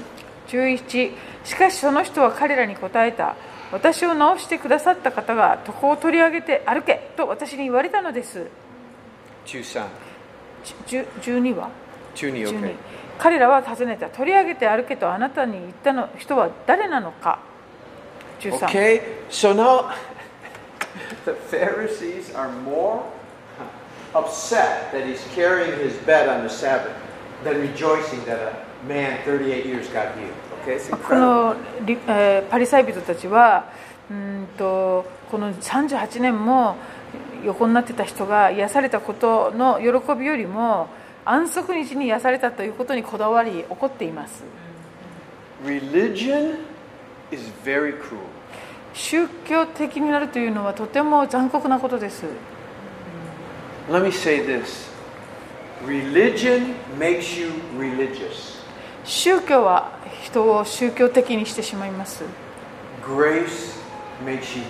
[0.48, 1.12] 11
[1.44, 3.36] しかしその人は彼らに答えた
[3.72, 8.46] 私を治してくださった方が床を取り上げて歩けと私に言われたのです
[9.46, 9.86] 13.
[10.86, 11.70] じゅ12は？
[12.16, 12.74] 12, 12 okay.
[13.18, 17.38] 彼らは尋ねた取り上げて歩けとあなたに言ったの人は誰なのか
[18.40, 19.00] 13 Okay,
[19.30, 19.90] so now
[21.24, 23.02] the Pharisees are more
[24.14, 26.92] upset that he's carrying his bed on the Sabbath
[27.44, 30.32] than rejoicing that a man 38 years got healed.
[30.62, 31.20] Okay, it's こ incredible.
[31.20, 31.56] の
[31.86, 33.70] リ、えーパリサイ人たちは
[34.10, 36.76] うーんとこの38年も
[37.44, 40.88] 横になってた人が癒されたことの喜びよりも
[41.28, 44.44] 安息日に癒されたということにこだわり怒っています。
[48.94, 52.24] 宗教的になるというのはとても残酷なことです。
[59.04, 59.90] 宗教は
[60.22, 62.24] 人を宗教的にしてしまいます。
[63.02, 63.82] Grace
[64.24, 64.62] makes you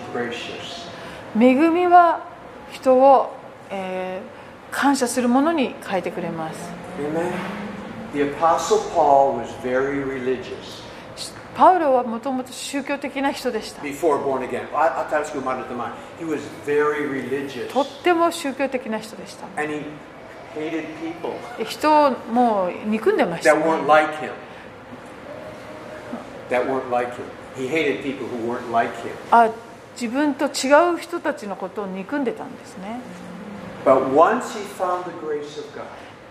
[1.39, 2.25] 恵みは
[2.73, 3.35] 人を、
[4.77, 6.61] 感謝するものに変えてくれます。
[11.57, 13.83] パウロはもともと宗教的な人でした。
[17.72, 19.47] とっても宗教的な人でした。
[21.64, 22.11] 人を
[22.85, 23.55] 憎んでました。
[29.99, 33.01] 自分と違う人たちのことを憎んでたんですね。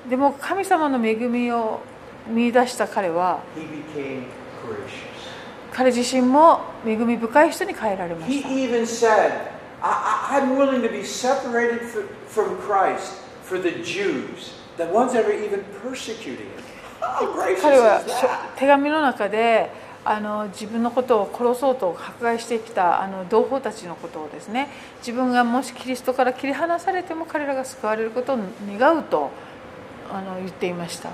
[0.09, 1.79] でも神様の恵みを
[2.27, 3.39] 見出した彼は
[5.71, 8.47] 彼自身も恵み深い人に変えられました。
[17.61, 18.01] 彼は
[18.57, 19.69] 手紙の中で
[20.07, 28.37] あの自分のことを殺そうと迫害してきたあの同胞たちのことをですね自分がもしキリストから切り離されても彼らが救われることを
[28.77, 29.31] 願うと
[30.11, 31.09] あの言っていました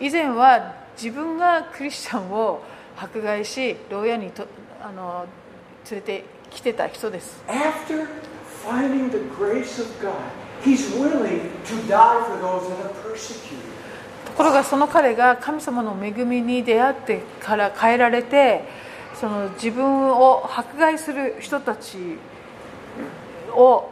[0.00, 2.60] 以前は自分がクリスチャンを
[2.96, 4.46] 迫害し牢屋にと
[4.80, 5.26] あの
[5.90, 7.42] 連れてきてた人です。
[14.38, 18.62] ところがその彼が神様の恵みに出会ってから変えられて
[19.16, 21.98] その自分を迫害する人たち
[23.50, 23.90] を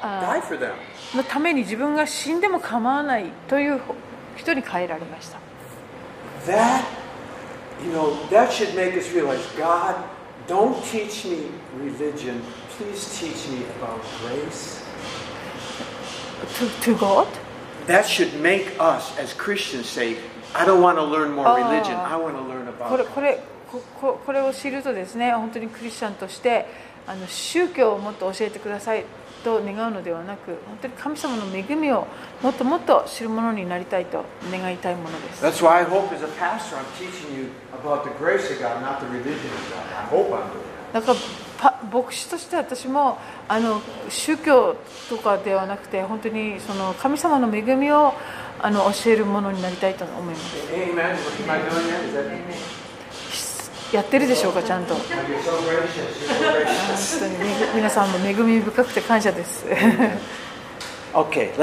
[0.00, 0.72] Die あ for them.
[1.14, 3.78] のために自分が死んでも構わないという
[4.36, 5.38] 人に変えられました
[6.46, 6.84] That,
[7.84, 9.96] you know, that should make us realize God,
[10.46, 12.40] don't teach me religion.
[12.78, 14.82] Please teach me about grace.
[16.58, 17.26] to, to God
[17.88, 20.16] That should make us as Christians say,
[20.54, 21.56] I don't want to learn more Ah.
[21.56, 21.96] religion.
[21.96, 23.40] I want to learn これ about これ
[23.72, 26.66] こここれを知るとですね本当にクリスチャンとして
[27.06, 29.04] あの宗教をもっと教えてください
[29.44, 32.06] と願うのではなく本当に神様の恵みを
[32.42, 38.80] もっともっと知るものになりたいと願いたいものです That's why I hope as a pastor I'm teaching you about the grace of God,
[38.82, 39.84] not the religion of God.
[39.96, 41.47] I hope I'm doing that.
[41.92, 44.76] 牧師として私もあの宗教
[45.08, 48.14] とかではなくて本当にその神様の恵みを
[48.60, 50.56] あの教えるものになりたいと思います。
[53.92, 54.94] やってるでしょうかちゃんと。
[57.74, 59.64] 皆さんも恵み深くて感謝です。
[61.14, 61.58] OK、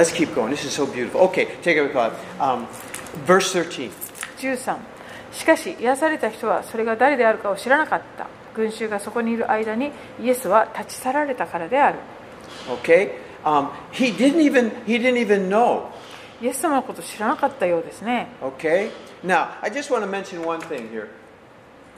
[5.31, 8.27] しかし、癒された人はそれが誰であるかを知らなかった。
[8.55, 9.91] 群衆がそこにいる間に
[10.21, 11.99] イエスは立ち去られたからである
[12.67, 13.11] Okay,
[13.43, 15.87] um, he didn't even he didn't even know.
[16.41, 18.91] イエス様のことを知らなかったようですね Okay,
[19.23, 21.09] now I just want to mention one thing here.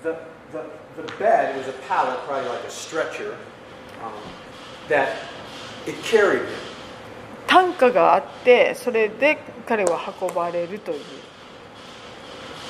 [0.03, 0.15] The
[0.51, 0.63] the
[1.01, 3.35] the bed was a pallet, probably like a stretcher,
[4.03, 4.13] um,
[4.89, 5.09] that
[5.85, 6.67] it carried him.
[7.47, 10.99] 単価があってそれで彼は運ばれるという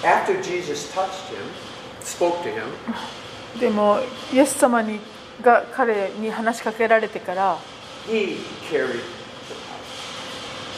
[0.03, 1.41] After Jesus touched him,
[2.01, 2.61] spoke to him,
[3.59, 3.99] でも
[4.33, 4.99] イエス様に
[5.41, 7.57] が彼に話しかけられてから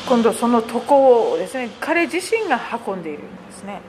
[0.07, 3.81] 今度その床をですね彼自身が運んでいるんですね。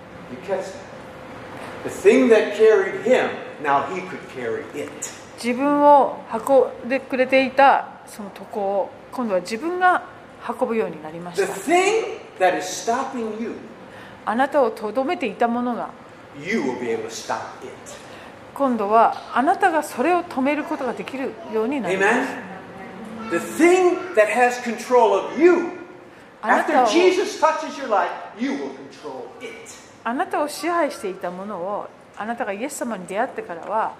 [5.42, 10.02] 自分を運んでくれていたその床を今度は自分が
[10.46, 11.46] 運ぶようになりました。
[14.26, 15.90] あなたをとどめていたものが
[18.60, 22.08] 今度はあなたがそれを止めることができるようになります
[23.30, 23.30] Amen?
[23.30, 25.78] The thing that has control of you,
[26.42, 29.50] あなた After を Jesus touches your life, you will control it.
[30.04, 31.88] あなたを支配していたものを
[32.18, 33.94] あなたがイエス様に出会ってからは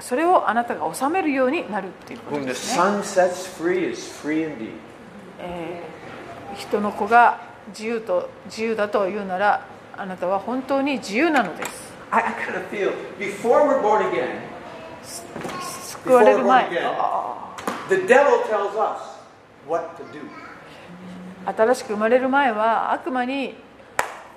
[0.00, 4.72] それをあなたが治めるようになるっていうことですね、Son sets free is free indeed.
[5.38, 9.64] えー人の子が自由と自由だというなら
[9.96, 14.40] あなたは本当に自由なのです I, I kind of feel before we're born again,
[16.02, 16.94] 救われる前 Before born again.
[16.98, 17.56] あ
[17.88, 19.00] the devil tells us
[19.68, 20.20] what to do.
[21.46, 23.54] ー新しく生まれる前は悪魔に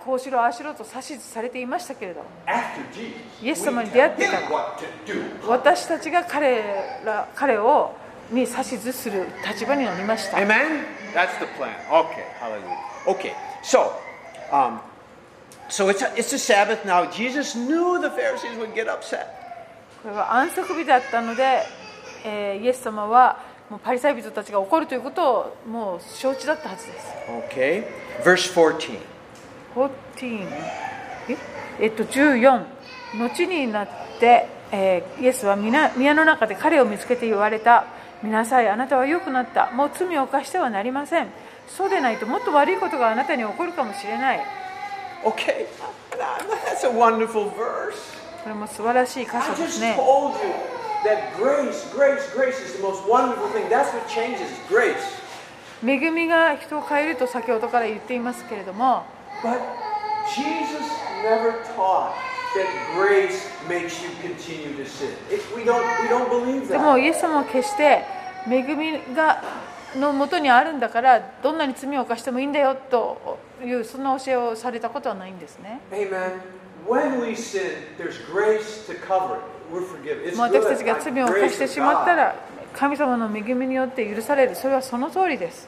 [0.04, 5.48] こうしろああしろと指図されていましたけれど After Jesus, イエス we 様 tell に出会って him から what to do.
[5.48, 6.64] 私たちが彼
[7.06, 7.94] ら彼を
[8.32, 10.86] に指図する立場になりました Amen?
[11.14, 11.72] That's the plan.
[11.90, 12.78] Okay, hallelujah.
[13.06, 13.92] Okay, so,
[14.52, 14.80] um,
[15.72, 17.10] so it's a, it's a Sabbath now.
[17.10, 19.26] Jesus knew the Pharisees would get upset.
[20.04, 21.64] これは安息日だったので、
[22.26, 27.08] えーイエス様はもうパリサイ人たちが怒るということをもう承知だったはずです。
[27.50, 27.84] Okay,
[28.24, 29.00] verse 14.
[29.76, 30.48] 14
[31.30, 31.38] え？
[31.80, 32.66] えっと14
[33.18, 33.88] 後になっ
[34.20, 37.86] て、えーイエスは皆宮の中で彼を見つけて言われた。
[38.24, 39.72] 見なさいあなたは良くなった。
[39.72, 41.28] もう罪を犯してはなりません。
[41.68, 44.42] そうでないともっと悪いことがあなたに起こるかもしれない
[45.24, 45.68] Okay,
[46.18, 48.22] that's a wonderful verse.
[48.44, 49.96] これも素晴らしい歌詞ですね。
[55.84, 59.04] 恵みが人を変えると先ほどから言っていますけれども、
[66.68, 68.04] でも、イエス様は決して
[68.48, 69.44] 恵みが
[69.96, 75.80] のもとにあるんだからどんなに罪を犯してもいいんだよというそんな教えをされたことはないんですね.
[80.42, 82.36] 私たちが罪を犯してしまったら
[82.74, 85.68] 神様の恵みによって許されるそれはその通りです.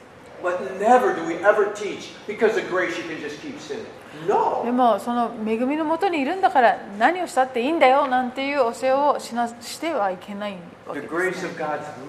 [4.64, 10.56] で.もその恵みのもとにいるんだから何をしたっていいんだよなんていう教えをしなしてはいけない
[10.86, 11.14] わけです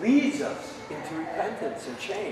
[0.02, 0.46] grace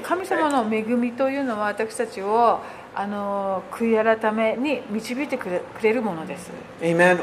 [0.03, 2.59] 神様の恵みというのは私たちを
[2.95, 5.49] あの悔い改めに導いてく
[5.81, 6.51] れ,るものです。
[6.81, 7.21] Amen.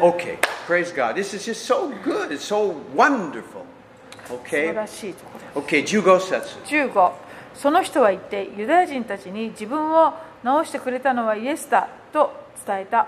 [7.55, 12.33] その人は言ってユダヤ人たちに自分を直してくれたのはイエスだと
[12.66, 13.07] 伝えた。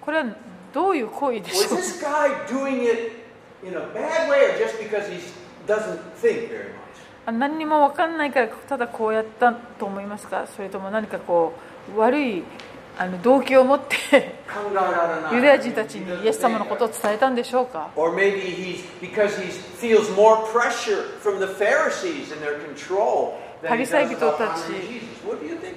[0.00, 0.24] これは
[0.72, 1.76] どういう行為でしょ
[7.26, 10.46] 何にも分かんないからただこうやったと思いますか？
[10.56, 11.52] それとも何かこ
[11.94, 12.42] う悪い
[12.98, 14.34] あの動機を持って
[15.32, 17.90] ユダヤ人たちにイエス様のことを伝えたんでしょうか？
[23.66, 24.62] パリサイ人たち。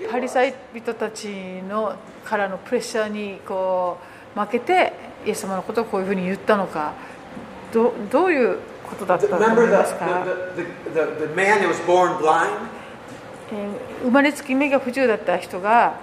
[0.10, 1.28] パリサイ人たち
[1.68, 3.98] のからのプレッシャーにこ
[4.36, 4.94] う負けて
[5.26, 6.94] イエス様のことをこういうふうに言ったのか？
[7.74, 8.58] ど,どういう
[8.90, 9.36] ことだったんで
[9.86, 10.06] すか？
[14.04, 15.96] 生まれつき目が不自由だった人が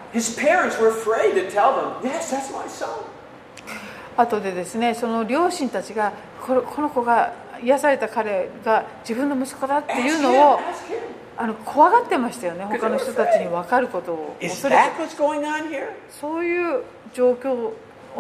[4.17, 6.13] 後でですねその両親たちが
[6.47, 10.61] この,この子が癒された彼が自分の息子だっていうのを
[11.39, 14.77] あの怖がってましたよね他の人たちに分かることを恐れ
[16.11, 16.83] そういう
[17.15, 17.73] 状況。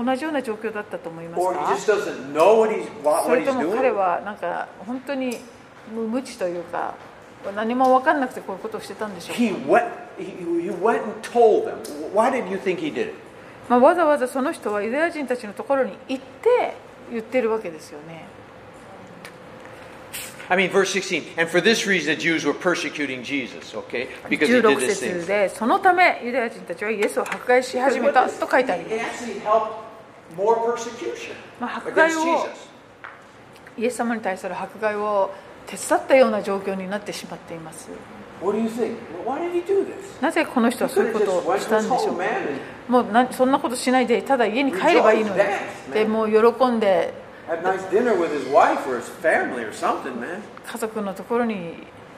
[0.04, 3.94] 同じような状況だったと思います Or he か just doesn't know what he's, what, それ he's とも彼 doing?
[3.94, 5.38] はなんか本当に
[5.92, 6.94] 無無知というか
[7.54, 10.24] 何も分かんなくてこういうことをしてたんでしょうか He went, he,
[10.62, 11.76] he went and told them.
[12.14, 13.14] Why did you think he did it?
[13.68, 16.74] まあ、わざわざその人はユダヤ人たちのところに行って
[17.10, 18.24] 言ってるわけですよね
[20.50, 24.08] I mean, verse 16, and for this reason the Jews were persecuting Jesus, okay?
[24.30, 25.26] Because he 16 did this 節 thing.
[25.26, 29.87] でそのためユダヤ人たちはイエスを迫害し始めたと書いてあり It ます actually helped
[31.60, 32.46] ま、迫害を
[33.76, 35.30] イエス様に対する迫害を
[35.66, 37.88] 手伝ったような状況になってしまっています。
[40.20, 42.90] なぜこの人はそういうことをしたんでしょう。
[42.90, 45.42] もうそんなことしないで、ただ家に帰ればいいのに。
[45.92, 47.12] でもう喜んで、
[50.66, 51.54] 家族のところに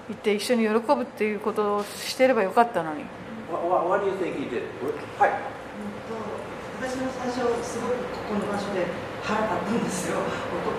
[0.08, 3.04] 行って一緒に喜ぶっていうことをしていればよかったのに。
[5.18, 5.30] はい。
[6.80, 8.88] 私も最初すごくここの場所で
[9.20, 10.16] 腹立ったんですよ。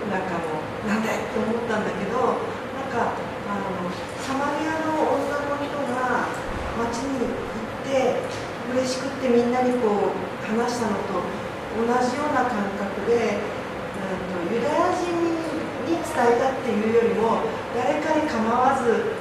[0.10, 2.42] なんかもうなんだいって思ったんだけど
[2.74, 3.86] なんかあの
[4.18, 6.26] サマリアの女の人が
[6.90, 8.18] 町に行って
[8.74, 11.22] 嬉しくってみんなにこう話したのと
[11.78, 15.06] 同じような感覚で、うん、とユダヤ人
[15.86, 17.46] に伝えたっていうよりも
[17.78, 19.14] 誰かに構わず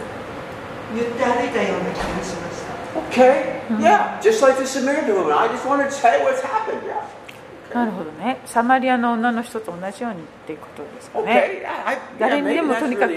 [0.97, 2.80] 言って歩いたような気がしました。
[2.97, 5.33] Okay, yeah, just like the Samaritan woman.
[5.33, 6.83] I just want to say what's happened.
[6.87, 7.07] Yeah.
[7.73, 13.15] なるほどねサマリアの女の人と同じようにっていうことですかね Okay, yeah, I, yeah, 誰にでもとにかく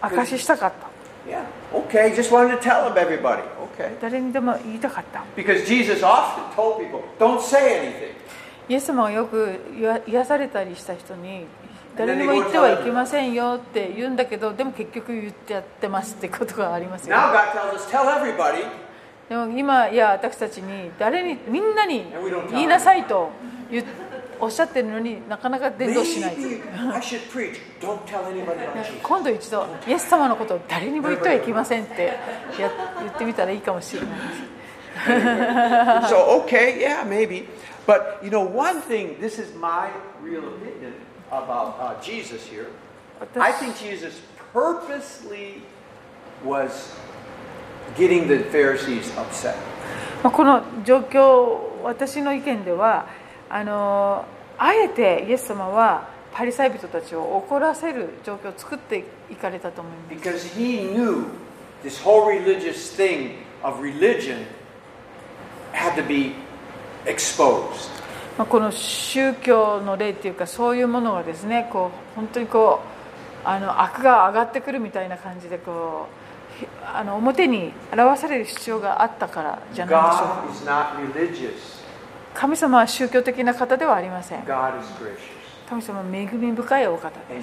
[0.00, 0.94] 証ししたかった
[1.30, 3.42] Yeah, okay, just wanted to tell him everybody.
[3.78, 3.98] Okay.
[4.00, 8.14] 誰にでも言いたかった Because Jesus often told people, don't say anything.
[8.68, 11.46] イエス様はよく癒癒されたりした人に
[11.96, 17.16] 誰にも言ってはいけませんよって言うんだけどでも結局言ってやってますってことがありますよ。
[17.16, 18.66] Everybody.
[19.28, 22.04] でも今いや私たちに誰にみんなに
[22.50, 23.30] 言いなさいと
[23.70, 23.84] 言う
[24.40, 26.36] おっしゃってるのになかなか伝道しない.
[29.02, 32.04] 今度一度イエス様のことを誰にも言ってはいけませんって
[32.58, 32.70] や
[33.00, 34.54] 言ってみたらいいかもしれないです。
[36.08, 37.46] So, okay, yeah, maybe.
[37.86, 39.88] But, you know, one thing, this is my
[40.22, 40.92] real opinion
[41.33, 42.67] about uh, Jesus here.
[43.35, 44.19] I think Jesus
[44.53, 45.61] purposely
[46.43, 46.95] was
[47.95, 49.55] getting the Pharisees upset.
[50.23, 53.07] まあこの状況私の意見では
[53.49, 54.25] あの
[54.57, 61.25] あえてイエス様はパリサイ人たちを怒らせる状況を作っていかれたと思います Because he knew
[61.83, 64.45] this whole religious thing of religion
[65.71, 66.33] had to be
[67.05, 67.89] exposed.
[68.38, 72.80] まあこの宗教の例っていうかそういうものがですねこう本当にこ
[73.44, 76.08] うあの悪が上がってくるみたいな感じでこ
[76.58, 80.44] うひあの表に表される必要があったからじゃないでしょうか.
[82.34, 84.44] 神様は宗教的な方ではありません.
[85.68, 87.36] 神様は恵み深いお方で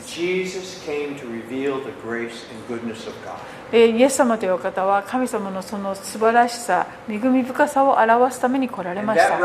[3.14, 9.38] And イエス様という方は神様のその素晴らしさ、恵み深さを表すために来られました。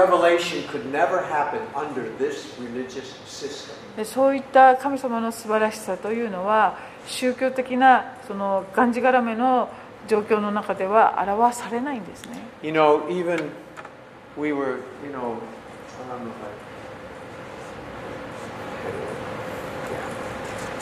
[4.05, 9.68] そういった神様の素晴らしさというのは、宗教的なそのがんじがらめの
[10.09, 12.43] 状況の中では表されないんですね。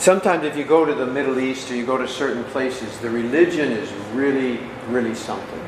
[0.05, 3.09] Sometimes if you go to the Middle East or you go to certain places, the
[3.09, 5.59] religion is really, really something.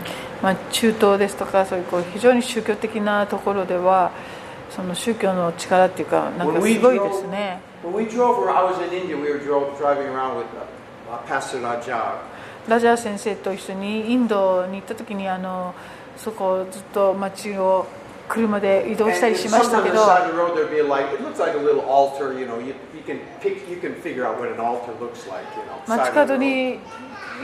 [0.44, 4.12] まあ、中東ですとかそういうこう非常に宗教的なところでは
[4.70, 10.68] その宗教の力っていうかなんかすごいですね when we drove around, I was in India, we were driving around with uh,
[11.12, 12.20] uh, Pastor Rajab.
[12.68, 15.74] ラジャー先生と一緒にインドに行った時にあの
[16.16, 17.88] そこをずっと街を
[18.28, 20.28] 車で移動 And したりしましたけど the side
[25.88, 26.80] 街角に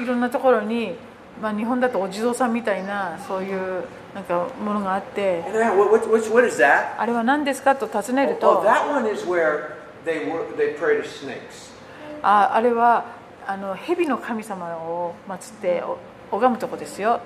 [0.02, 0.96] いろんなところに、
[1.42, 3.84] まあ、日本だとお地蔵さんみたいなそういう
[4.14, 5.42] なんかものがあって
[6.98, 8.62] あれは何ですかと尋ねると
[12.22, 13.06] あ,あれは
[13.48, 15.84] あの蛇の神様を祀って
[16.32, 17.20] 拝むとこですよ。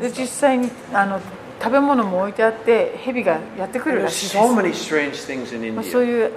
[0.00, 1.20] で、実際にあの
[1.60, 4.36] 食べ物も置いてあって、蛇がやってくるらしいです、
[5.72, 6.32] まあ、そういう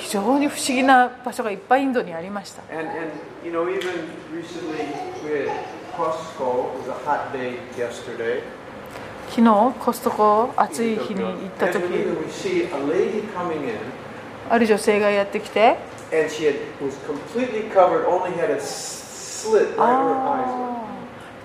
[0.00, 2.62] 非常に不思議な場所がいっぱいインドにありました。
[9.28, 11.82] 昨日、コストコ、暑い日に行った時
[14.48, 15.76] ある女性がやってきて、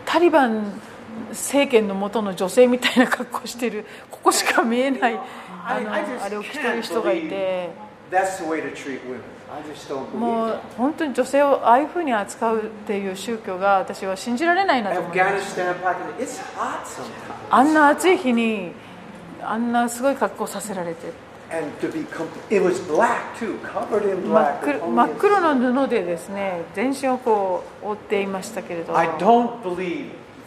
[0.05, 0.81] タリバン。
[1.29, 3.85] 政権の元の女性みたいな格好してる。
[4.11, 5.19] ここしか見えない。
[5.65, 7.69] あ,のあれを着てる人がいて。
[10.17, 15.09] もう本当に女性をああいうふうに扱うっていう宗教が私は信じられないなと思
[17.49, 18.73] あんな暑い日に
[19.41, 21.11] あんなすごい格好させられて。
[24.27, 28.99] 真っ,黒真っ黒の布でですね全身をこう覆っていましたけれども。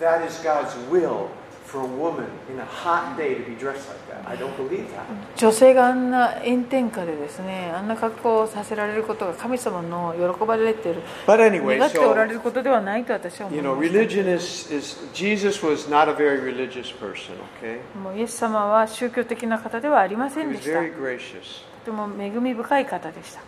[0.00, 1.30] that is God's will
[1.68, 4.26] for a woman in a hot day to be dressed like that.
[4.26, 5.04] I don't believe that.
[5.36, 11.02] 女性があんな炎天下でですね、あんな格好をさせられることが神様の喜ばれている。
[11.26, 17.80] But anyway, 願っておられることではないと私は思い You know, religion is, is Jesus was not a very religious person, okay?
[17.98, 20.80] もうイエス様は宗教的な方ではありませんでした。
[20.80, 21.64] He was very gracious.
[21.84, 23.40] とても恵み深い方でした。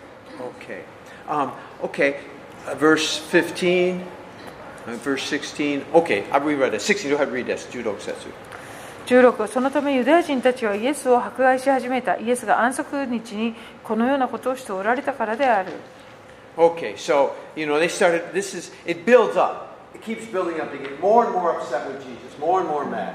[0.60, 0.82] Okay.
[1.26, 2.16] Um, okay.
[2.78, 4.19] Verse 15.
[4.98, 5.84] Verse 16.
[5.94, 6.80] Okay, I reread it.
[6.80, 7.66] 16, go ahead read this.
[7.70, 8.30] Judo setsu.
[9.06, 15.72] 16そのためユダヤ人たちはイエスを迫害し始めたイエスが安息日にこのようなことをしておられたからである
[16.56, 19.70] Okay, so, you know, they started, this is, it builds up.
[19.94, 20.70] It keeps building up.
[20.70, 23.14] They get more and more upset with Jesus, more and more mad.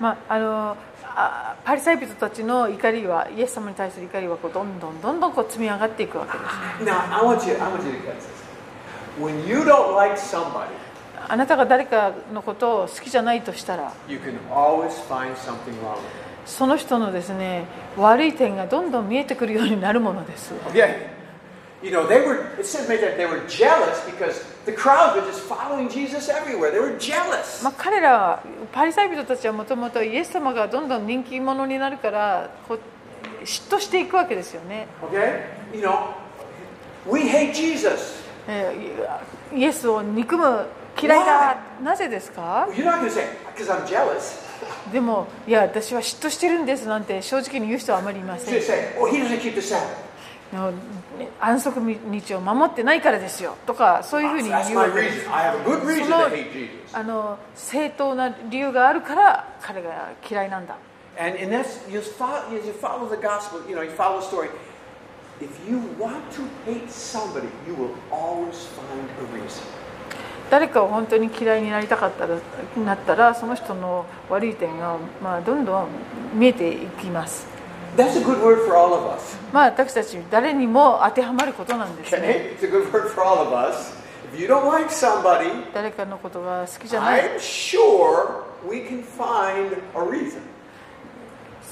[0.00, 6.44] まあ、あのあパリサイ人たちの怒りはイエス様に対する怒りはこうどんどんどんどんこう積み上がっていくわけで
[6.84, 8.40] す Now, I want you, I want you to catch this.
[9.18, 10.72] When you don't like somebody,
[11.30, 13.92] あなたが誰かのことを好きじゃないとしたら
[16.44, 17.66] その人のですね
[17.96, 20.52] 悪い点がどんどん見えてくるようになるものです。
[27.78, 32.50] 彼らはパリサイ人たちはもともとイエス様がどんどん人気者になるから
[33.44, 34.88] 嫉妬していくわけですよね。
[39.54, 40.66] イエスを憎む
[41.00, 41.56] 嫌いだ。
[41.82, 42.68] なぜですか？
[44.92, 48.54] でも、いや、私は嫉妬してるんですなんて正直に言う人はあまりいません。
[50.52, 50.72] の
[51.40, 53.54] 安息日を守ってないからですよ。
[53.66, 54.70] とかそういうふうに言うそ
[56.10, 56.18] の,
[56.92, 60.74] あの正当な理由があるから彼が嫌いなんだ。
[70.50, 72.36] 誰かを本当に嫌いになりたかったら
[72.84, 75.86] なったらその人の悪い点が、まあ、どんどん
[76.34, 77.46] 見えていきます。
[79.52, 82.56] まあ私たち誰にも当てはまることなんですね。
[85.74, 87.22] 誰かのことが好きじゃない。
[87.22, 87.40] I'm、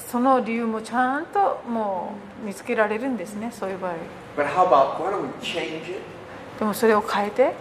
[0.09, 2.13] その理由もちゃんとも
[2.43, 3.93] う見つけられるんですねそういう場合。
[6.59, 7.53] でもそれを変えて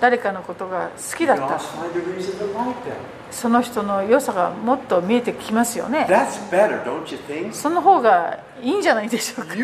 [0.00, 1.58] 誰かのことが好きだった。
[3.30, 6.06] その人の良さがもっと見えてきますよね。
[7.52, 9.54] その方がいいんじゃないでしょうか。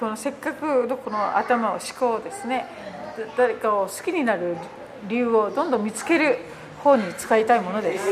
[0.00, 2.66] このせっかくどこの頭を思考ですね
[3.36, 4.56] 誰かを好きになる
[5.08, 6.38] 理由をどんどん見つける
[6.82, 8.08] 方に使いたいものです。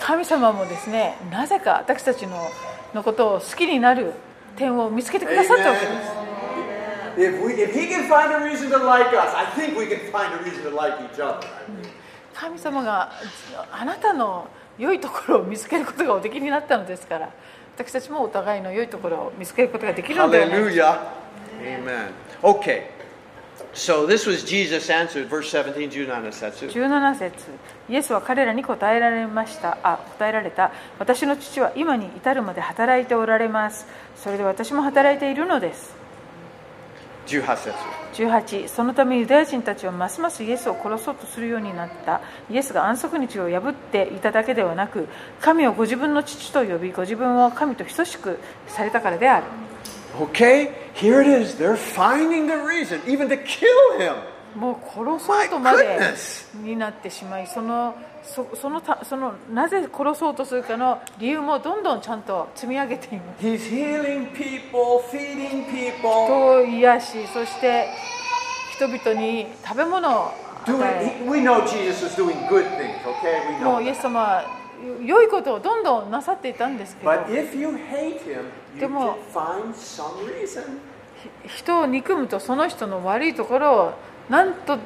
[0.00, 2.48] 神様もですねなぜか私たちの,
[2.94, 4.12] のことを好きになる
[4.56, 6.10] 点を見つけてくださったわけです。
[12.34, 13.12] 神様が
[13.70, 14.48] あなたの
[14.78, 17.28] 良いところを見つけることがおできになったのですから
[17.76, 21.78] 私たちもお互いの良いところを見つけることができるのでで
[22.80, 22.91] し。
[23.74, 26.66] So this was Jesus' answer, verse 17, 17節。
[26.66, 27.32] 17節。
[27.88, 29.78] イエスは彼らに答えられました。
[29.82, 30.72] あ答えられた。
[30.98, 33.86] 私の父は今に至るまで働いておられます。
[34.16, 35.94] それで私も働いているのです。
[37.26, 37.74] 18節。
[38.12, 42.20] 18そのためユダヤ人たちはますますイエスを殺そうとするようになった。
[42.50, 45.08] イエスが安息日を破っていただけではなく
[45.40, 49.46] 神をご自分の父と呼びご自分を神と等しくされたからである
[50.20, 51.54] Okay, here it is.
[51.56, 54.14] They're finding the reason, even to kill him.
[54.54, 55.98] もう殺そうとまで.
[56.62, 67.88] になってしまいそのそそのたそのなぜ殺そうとするかの理由もどんどんちゃんと積み上げています He's healing people, feeding people, 人を癒しそして
[68.76, 70.32] 人々に食べ物を
[70.66, 70.84] 与 doing.
[71.00, 72.94] え he- we know Jesus was doing good things.
[73.06, 73.78] Okay, we も know.
[73.78, 74.44] うイエ.ス様は
[75.04, 77.10] 良いことをどんどんなさっていたんですけど。
[77.10, 77.78] Him,
[78.80, 79.16] でも、
[81.46, 83.92] 人を憎むとその人の悪いところを
[84.28, 84.82] 何と,な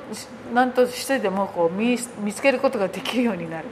[0.54, 3.68] 何としてでもこう見,見つけることができるようになる。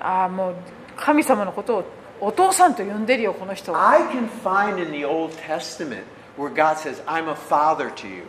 [0.00, 0.54] ああ、もう
[0.96, 1.84] 神様のことを
[2.20, 3.90] お父さんと呼んでるよ、この人は。
[3.90, 6.04] I can find in the Old Testament
[6.36, 8.24] where God says, I'm a father to you.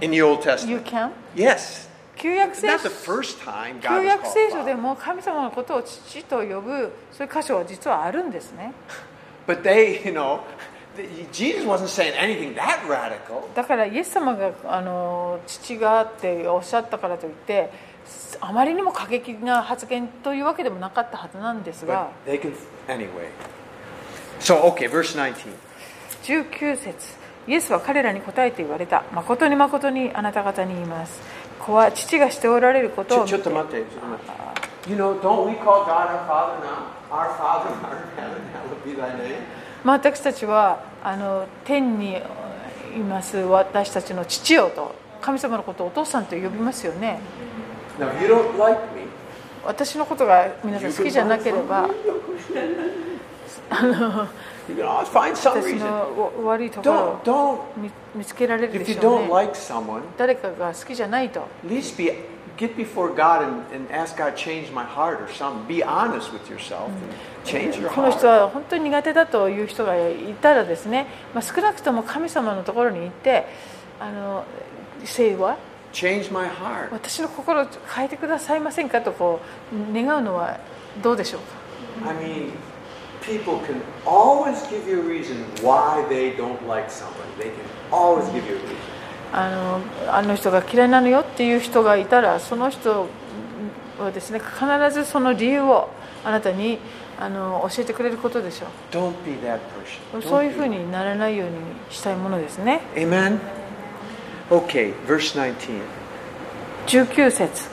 [0.00, 0.70] In the Old Testament.
[0.70, 1.10] You can?
[1.34, 1.88] Yes.
[2.16, 8.72] 旧約聖書で.も神様のことを父と呼ぶそういう箇所は実はあるんですね
[9.46, 10.40] But they, you know,
[10.96, 13.42] the- Jesus wasn't saying anything that radical.
[13.54, 17.70] だからイエス様があの父がっておっしゃったからといって
[18.40, 22.52] あまりにも過激な発言というわけでもなかったはずなんですが But they can,
[22.88, 23.08] anyway.
[24.38, 25.34] So, okay, verse 19.
[26.24, 26.94] 19節
[27.48, 31.20] イエスは彼らに答えて言われた誠に誠にあなた方に言います
[31.64, 33.36] 子は父がしておられることを見て
[34.88, 36.90] You know, don't we call God our Father now?
[37.08, 39.36] Our Father, our in heaven, hallowed be thy name.
[39.84, 42.16] まあ、私たちはあの天に
[42.96, 47.20] います私たちの父よと神様のことをお父さんと呼びますよね
[47.98, 49.06] Now, if you don't like me,
[49.64, 51.88] 私のことが皆さん好きじゃなければ
[55.12, 62.12] find some 私.の悪いところを.見見つけられるで If you しょう don't ね like someone, 誰かが好きじゃないと at least be,
[62.56, 65.66] get before God and, and ask God change my heart or something.
[65.66, 66.96] Be honest with yourself and
[67.44, 68.40] change your この人 heart.
[68.42, 73.46] は本当に苦手だという人がいたらですね、まあ、少なくとも神様のところに行って
[74.00, 74.44] あの
[75.04, 75.58] 「Say what?
[75.92, 76.88] Change my heart.
[76.92, 79.40] 私の心を変えてくださいませんか?」とこ
[79.72, 80.58] う願うのは
[81.02, 81.40] どうでしょう
[82.04, 82.50] か I mean,
[83.22, 87.30] people can always give you a reason why they don't like somebody.
[87.38, 88.92] They can always give you a reason.
[89.34, 89.80] あの
[90.14, 93.06] あの人が嫌いなのよっていう人がいたらその人
[93.98, 95.88] はですね必ずその理由を
[96.22, 96.78] あなたに
[97.18, 99.60] あの教えてくれることでしょ Don't be that
[100.12, 100.28] person.
[100.28, 101.56] そういうふうにならないように
[101.90, 103.38] したいものですね Amen.
[104.50, 105.80] Okay, verse 19.
[106.86, 107.68] 19節、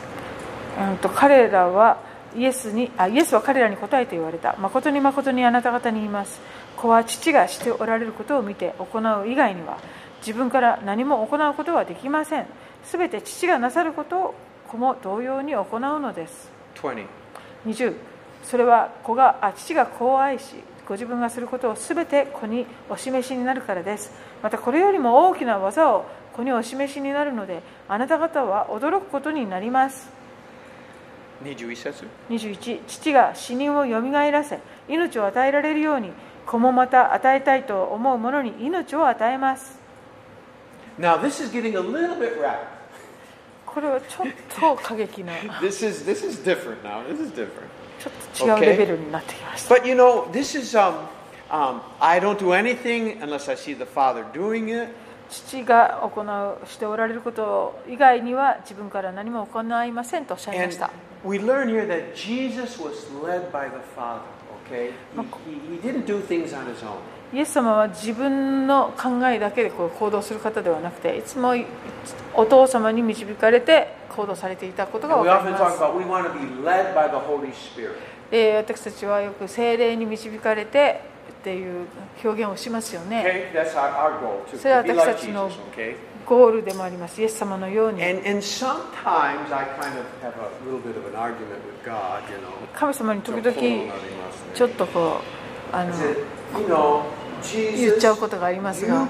[0.79, 2.08] うん、と彼らは
[2.39, 4.55] イエスにあイエスは彼らに答えて言われた。
[4.59, 6.39] 誠に誠にあなた方に言います。
[6.77, 9.77] 子は父がしておられることを見て行う以外には
[10.21, 12.45] 自分から何も行うことはできません。
[12.85, 14.35] すべて父がなさることを
[14.67, 16.49] 子も同様に行うのです。
[16.75, 17.05] 20.
[17.65, 17.93] 20
[18.43, 20.55] それは子があ父が子を愛し
[20.87, 24.11] ご自分がすることをすべて子にお示しになるからです。
[24.41, 26.05] またこれよりも大きな技を
[26.39, 30.18] 子にお示しになるのであなた方は驚くことになります
[31.43, 36.11] 21節21父が死人をよみがえらせ命を与えられるように
[36.45, 39.79] 子もまた与えたいと思う者に命を与えます
[40.99, 42.57] Now this is getting a little bit rapid.
[43.65, 44.27] これはちょっ
[44.59, 47.05] と過激な This is this is different now.
[47.07, 47.69] This is different.
[47.99, 50.95] ちょっと違うレベルになってきました But you know, this is um,
[51.49, 54.89] um, I don't do anything unless I see the Father doing it.
[55.29, 60.89] 父が行うしておられること以外には自分から何も行いませんとおっしゃいま And した
[67.33, 71.53] イエス様は自分の考えだけで行動する方ではなくていつも
[72.33, 75.79] お父様に導かれて行動されていたことが分かりす。
[78.31, 81.01] 私たちはよく精霊に導かれて
[81.31, 81.85] っていう
[82.23, 83.51] 表現をしますよね。
[84.57, 85.49] それは私たちの
[86.29, 88.03] コールでもあります、イエス様のように。
[92.71, 93.51] 神様に時々、
[94.53, 95.21] ちょっとこ
[95.73, 95.91] う、あの
[97.81, 99.07] 言っちゃうことがありますが、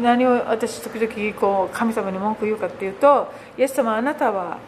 [0.00, 4.58] 何を私時々こう神様に文句言うかっていうと、イエス様あなたは。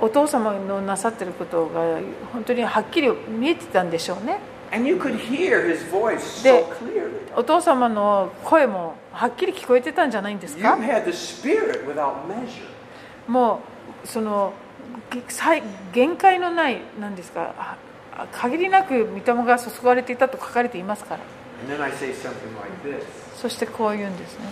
[0.00, 1.98] お父様のなさってることが
[2.32, 4.38] 本当にはっきり見えてたんでしょうね.
[7.36, 10.76] お父様の声もはっきり聞こえてたんじゃないんですか？
[13.26, 13.60] も
[14.04, 14.52] うその
[15.92, 17.76] 限界のない何ですか
[18.32, 21.20] 限りなく御霊が注がれていたと書かれていますから。
[21.78, 21.96] Like
[23.36, 24.44] そしてこう言うんですね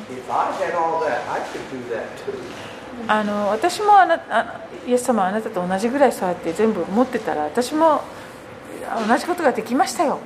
[3.08, 8.02] あの私もあなあイエス様あなたと同じぐらいそうやって全部持ってたら私も
[9.08, 10.18] 同じことができましたよ。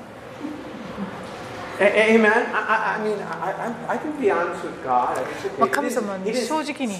[5.70, 6.94] 神様に正直に。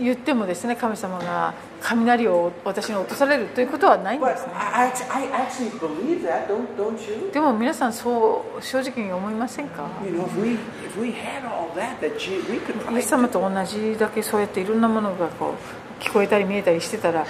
[0.00, 4.52] 言ってもですね神様が雷を私に落とされるということはないんですね?
[7.32, 9.82] でも皆さんそう正直に思いませんか？
[13.02, 15.54] ス様と同じだけそうやっていろんなものがこ
[16.00, 17.26] う聞こえたり見えたりしてたら、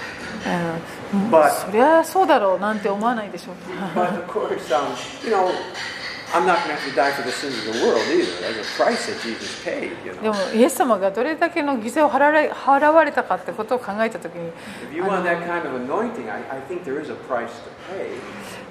[1.13, 3.55] うん、そりゃそうだろうなんて思わないでしょう
[3.99, 4.25] But
[10.21, 14.51] でも、イエス様がどれだけの犠牲を払,られ払われたかってことを考えたときに、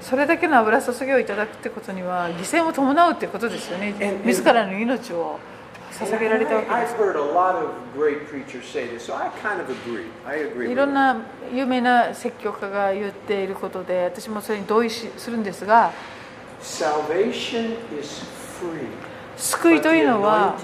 [0.01, 3.95] それだけの油注ぎをいただくってことには、犠牲を伴うってことですよね、
[4.25, 5.39] 自らの命を
[5.93, 6.95] 捧げられたわけです。
[10.73, 11.17] いろんな
[11.53, 15.93] 有名な説教家が言っていることで、私もそれに同意するんですが、
[19.37, 20.57] 救いというのは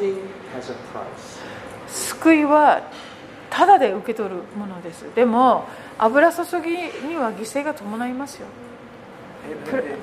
[1.87, 2.83] 救いは
[3.49, 5.03] ただで受け取るものです。
[5.15, 5.65] でも
[5.99, 6.73] 油注ぎ
[7.09, 8.47] には犠牲が伴いますよ。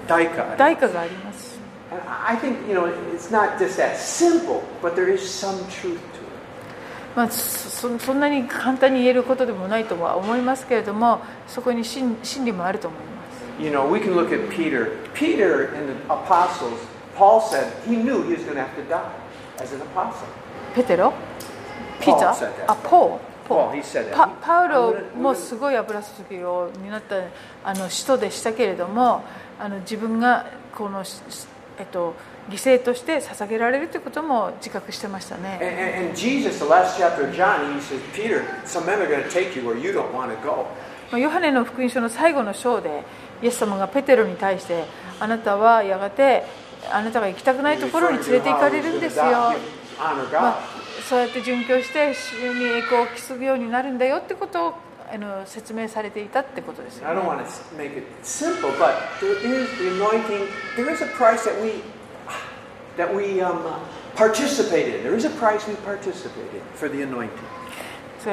[0.07, 0.29] 代
[0.77, 1.59] 価,があります。
[2.25, 2.37] I
[7.15, 13.12] あ、そ,んなに簡単に言えることでもないとは思いますけれども、そこに真,真理もあると思います。
[13.59, 14.97] You know, we can look at Peter.
[15.13, 16.79] Peter and the apostles,
[17.15, 19.13] Paul said he knew he was going to have to die
[19.59, 20.27] as an apostle.
[20.75, 21.13] ペテロ
[22.01, 22.65] ピータ Paul said that.
[22.65, 24.15] ーあポーポ Paul, ー he said that.
[24.15, 27.15] パパウロもすごい油注ぎを担った
[27.63, 29.23] あの使徒でしたけれども
[29.59, 31.03] あの自分がこの、
[31.77, 32.15] えっと、
[32.49, 35.59] 犠牲として捧げられるということも自覚してましたね。
[35.61, 39.21] And, and, and Jesus, the last chapter of John, he says, Peter, some men are going
[39.21, 40.65] to take you where you don't want to go.
[41.11, 43.03] まあヨハネの福音書の最後の章で
[43.43, 44.85] イエス様がペテロに対して
[45.19, 46.43] あなたはやがて
[46.89, 49.23] あなたが行きたくないところに連れて行かれるんですよ、
[51.07, 54.73] そうやって殉教して主に栄光を期すようになるんだよってことを
[55.13, 57.15] あの説明されていたってことですよね。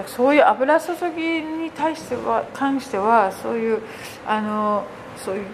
[0.07, 3.83] そういう油注ぎに対しては関してはそういう
[4.25, 4.85] あの。
[5.25, 5.45] そういう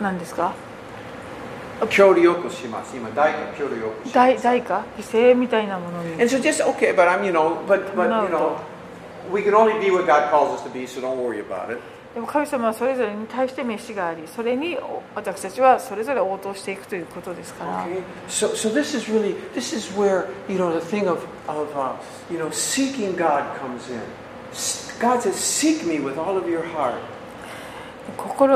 [0.00, 0.54] なんですか
[1.90, 2.96] 協力します。
[2.96, 4.14] 今代価協力します。
[4.14, 8.58] 代代価犠牲みたいなものに And so just okay, but I'm you know, but but you know,
[9.30, 11.80] we can only be what God calls us to be, so don't worry about it.
[12.14, 14.78] でも神様はそれぞれに対して召しがありそれに
[15.14, 21.92] 私たちはそれぞれ応答していくということですから、Okay, so so this is really this is where you know the thing of of uh,
[22.30, 24.00] you know seeking God comes in.
[24.98, 26.94] God says, "Seek me with all of your heart."
[28.16, 28.46] 心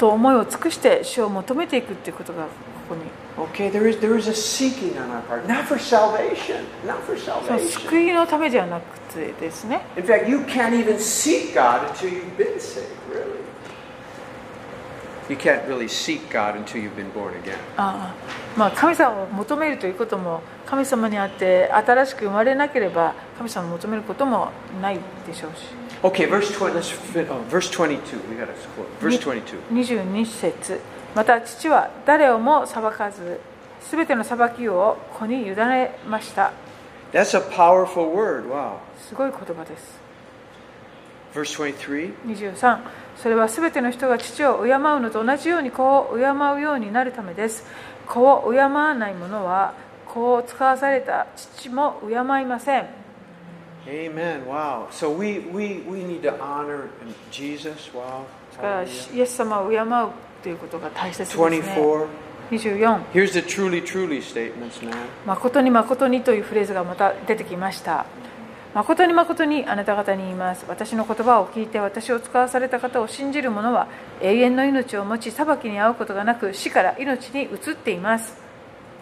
[0.00, 2.48] と思いを尽くして主を求めていくっていうことがこ
[2.88, 3.02] こに
[3.36, 7.18] Okay, there is there is a seeking on our part, not for salvation, not for
[7.18, 7.58] salvation.
[7.68, 12.86] 救いのためではなくてですね In fact, you can't even seek God until you've been saved.
[13.12, 13.40] Really,
[15.28, 17.56] you can't really seek God until you've been born again.
[17.76, 18.14] ああ
[18.56, 28.22] まあ神様を求めるということも神様にあって新しく生まれなければ神様を求めることもないでしょうし Okay, verse 20, let's fit, oh, verse 22.
[28.30, 28.86] We gotta score.
[29.00, 29.58] Verse 22.
[30.24, 30.80] 節
[31.14, 33.38] また父は誰をも裁かず、
[33.82, 36.52] すべての裁きを子に委ねました。
[37.12, 37.38] す
[39.14, 40.00] ごい言葉です。
[41.34, 41.54] Verse
[42.26, 42.78] 23.
[43.16, 46.22] それはすべての人が父を敬うのと同じように子を敬う
[46.62, 47.66] ようになるためです。
[48.08, 49.74] 子を敬わない者は
[50.08, 52.99] 子を使わされた父も敬いません。
[53.86, 54.46] Amen.
[54.46, 54.88] Wow.
[54.90, 56.90] So we we we need to honor
[57.30, 57.90] Jesus.
[57.94, 58.26] Wow.
[58.56, 59.16] だから Hallelujah.
[59.16, 59.86] イエス様を敬う
[60.42, 62.06] ということが大切ですね 24.
[62.50, 64.92] 24 Here's the truly, truly statements now.
[65.24, 68.06] 誠に誠にというフレーズがまた出てきました
[68.74, 73.88] 誠に誠にあなた方に言います私の言葉を聞いて私を使わされた方を信じる者は
[74.20, 78.49] 永遠の命を持ち裁きに遭うことがなく死から命に移っています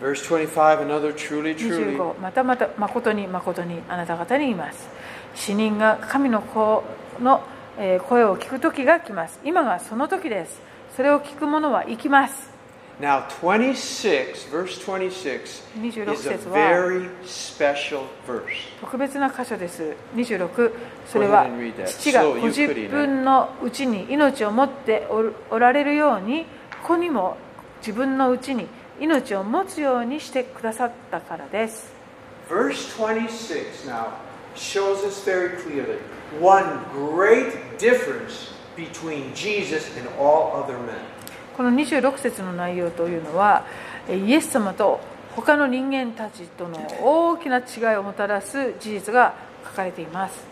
[0.00, 1.96] Verse 25, another truly, truly.
[1.96, 4.88] 25またまた誠に誠にあなた方に言います
[5.34, 6.84] 死人が神の子
[7.20, 7.42] の
[7.80, 10.60] えー声を聞く時が来ます今がその時です
[10.96, 12.50] それを聞く者は生きます
[13.00, 18.42] Now, 26, verse 26, 26 is a 節は very special verse.
[18.80, 20.72] 特別な箇所です26
[21.06, 21.46] それは.
[21.86, 25.06] 父が自.分のうちに命を持って
[25.50, 26.46] おられるように
[26.82, 27.36] 子にも
[27.80, 28.66] 自分のうちに
[29.00, 31.92] 命を持つようにしてくださったからです。
[41.56, 43.64] この26節の内容というのは、
[44.08, 45.00] イエス様と
[45.36, 49.34] 他の人間たちとの大きな違いをもたらす事実が
[49.64, 50.46] 書かれています。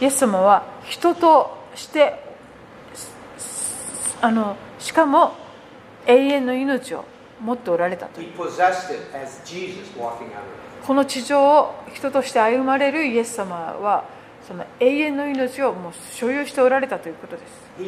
[0.00, 2.27] イエス様は人として
[4.20, 5.34] あのしかも
[6.06, 7.04] 永遠の命を
[7.40, 8.20] 持っておられたと.
[10.86, 14.04] この地上を人として歩まれるイエス様は
[14.46, 17.86] その永遠の命をもう所有しておられたということです.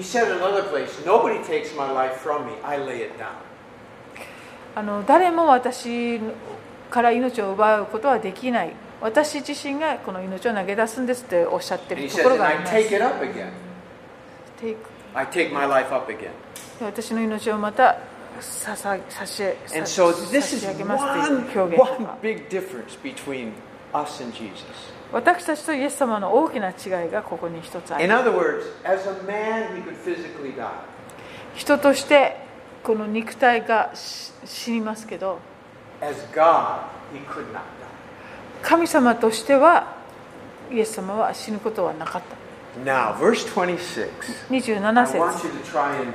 [4.76, 6.20] あの誰も私
[6.90, 8.72] から命を奪うことはできない。
[9.00, 12.72] 私自身がこの命を投げ出すんですっておっしゃってるところがあります
[15.14, 16.30] I take my life up again.
[16.80, 17.98] 私の命をまた
[18.40, 22.22] 差し上げますという表現しす。
[22.22, 22.38] So、
[23.22, 23.42] one,
[23.92, 24.06] one
[25.12, 28.28] 私たちとイエス様の大きな違いがここに一つあります。
[28.28, 28.62] Words,
[29.26, 29.82] man,
[31.56, 32.36] 人として
[32.84, 35.38] この肉体が死にますけど、
[36.32, 36.78] God,
[38.62, 39.96] 神様としては
[40.70, 42.39] イエス様は死ぬことはなかった。
[42.84, 44.10] Now, verse 26.
[44.48, 46.12] 27 I 節 want you to try and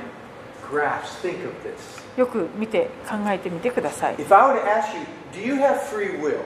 [0.70, 2.02] grasp, think of this.
[2.16, 6.38] よく見て考えてみてください If I were to ask you, do you have free will?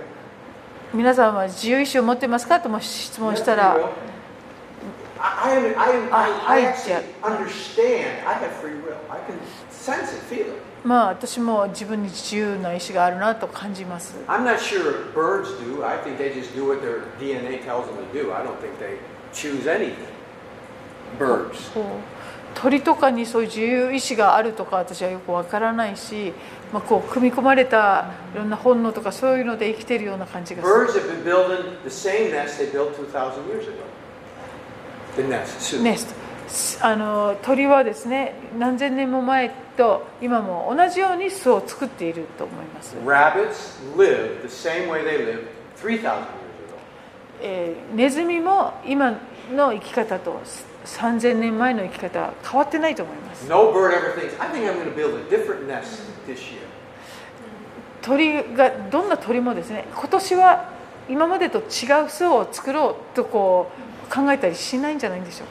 [0.93, 3.77] 皆さんは自由意志を持ってますかとも質問したら
[5.23, 8.97] I, I, I, I, Ah, I I actually understand I have free will.
[9.11, 9.39] I can
[9.71, 10.61] sense it, feel it.
[10.83, 15.85] まあ私も自分に自由な意志があるなと感じます I'm not sure birds do.
[15.87, 18.33] I think they just do what their DNA tells them to do.
[18.33, 18.97] I don't think they
[22.55, 26.33] 鳥とかにそういう自由意志があるとか私はよくわからないし、
[26.72, 30.74] まあ、こう組み込まれたいろんな本能とかそういうので生きてるような感じがする。
[37.43, 42.97] 鳥はですね何千年も前と今も同じように巣を作っていると思います。
[47.41, 49.18] えー、ネズミも今
[49.53, 50.41] の生き方と
[50.84, 53.49] 3000年前の生き方は変わってないと思います。
[58.03, 60.70] 鳥がどんな鳥もですね、今年は
[61.09, 63.70] 今までと違う巣を作ろうとこ
[64.09, 65.49] う考えたりしないんじゃないんでしょう。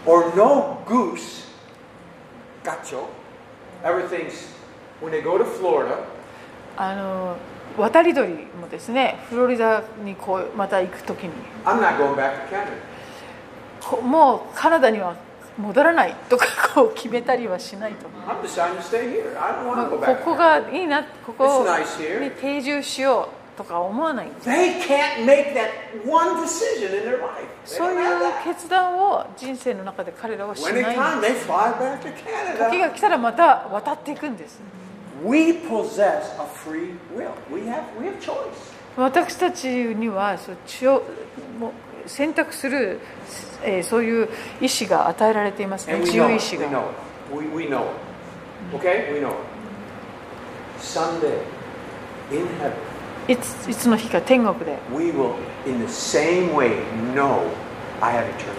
[6.77, 7.35] あの
[7.77, 11.31] 渡り鳥もですねフロリダにこうまた行く時に。
[14.03, 15.15] もうカナダには
[15.57, 18.11] 戻らないとかこう決めたりはしないと、こ
[20.23, 21.65] こがいいなここを、
[22.39, 24.27] 定住しようとか思わない。
[27.65, 27.99] そういう
[28.45, 30.83] 決断を人生の中で彼らはしない時
[32.79, 34.61] が来たらまた渡っていくんです、
[35.23, 37.33] We possess a free will.
[37.51, 38.35] We have, we have choice.
[38.97, 40.37] 私たちには
[42.05, 42.99] 選択する、
[43.63, 44.29] えーそういう
[44.61, 46.39] 意志が与えられていますね自由意 it.
[46.39, 47.55] 志 We が know it.
[47.55, 47.87] We, we know it.
[48.75, 49.13] Okay?
[49.13, 49.35] We know it.
[50.81, 51.39] Someday,
[52.31, 52.73] in heaven,
[53.27, 55.33] いついつの日か天国で we will,
[55.67, 56.71] in the same way,
[57.13, 57.41] know
[58.01, 58.55] I have eternal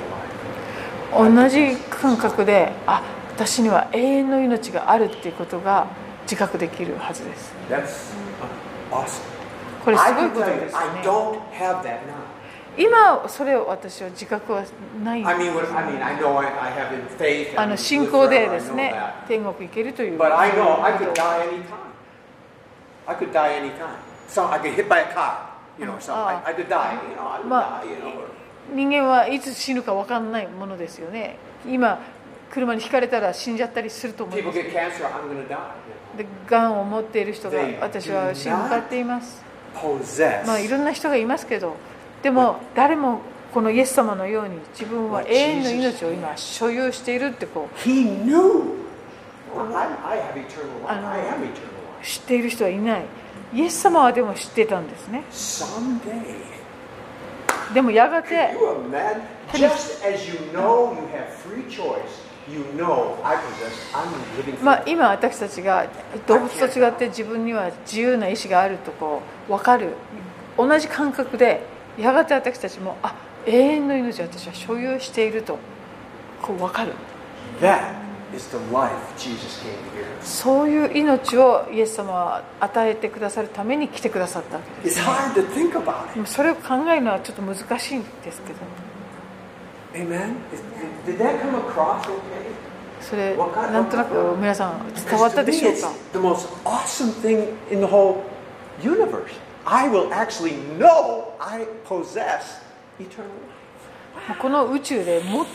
[1.10, 1.34] life.
[1.34, 3.02] 同じ感覚であ
[3.36, 5.88] 私には永遠の命があるっていうことが
[6.30, 7.52] 自覚できるはずです。
[9.84, 10.76] これすごいことです、
[12.78, 14.62] 今、それを私は自覚は
[15.02, 15.24] ない
[17.56, 18.94] あの信仰でですね、
[19.26, 20.18] 天国行けるという。
[28.72, 31.38] 人間はいつ死ぬか分からないものですよね。
[31.66, 31.98] 今、
[32.50, 34.58] 車にひかれたら死んじゃったりすると思います。
[36.48, 39.42] がんを持っている人が私は死に向かっています。
[40.46, 41.76] まあいろんな人がいますけど
[42.22, 43.20] でも誰も
[43.54, 47.78] このイエス様のように自分は永遠の命を今所有しているってこう
[52.02, 53.02] 知っている人はいない。
[53.52, 55.24] イエス様はでも知ってたんですね。
[57.74, 58.54] でもやがて
[62.50, 65.86] you know I possess, I'm living for まあ今私たちが
[66.26, 69.94] 動物と違って自分には自由な意志があるとこう分かる
[70.56, 71.62] 同じ感覚で
[71.98, 73.14] やがて私たちもあ
[73.46, 75.58] 永遠の命を私は所有していると
[76.42, 76.92] こう分かる.
[80.22, 85.00] そういう命をイエス様は与えてくださるために来てくださったわけです.
[86.20, 88.58] もそれを考えるのはちょっと難しいんですけど
[93.00, 98.22] それなんとなく皆さん伝わったで me, しょうか？the most awesome thing in the whole
[98.82, 99.32] universe.
[99.64, 102.62] I will actually know I possess
[102.98, 103.60] eternal life.
[104.40, 105.46] この宇宙で最も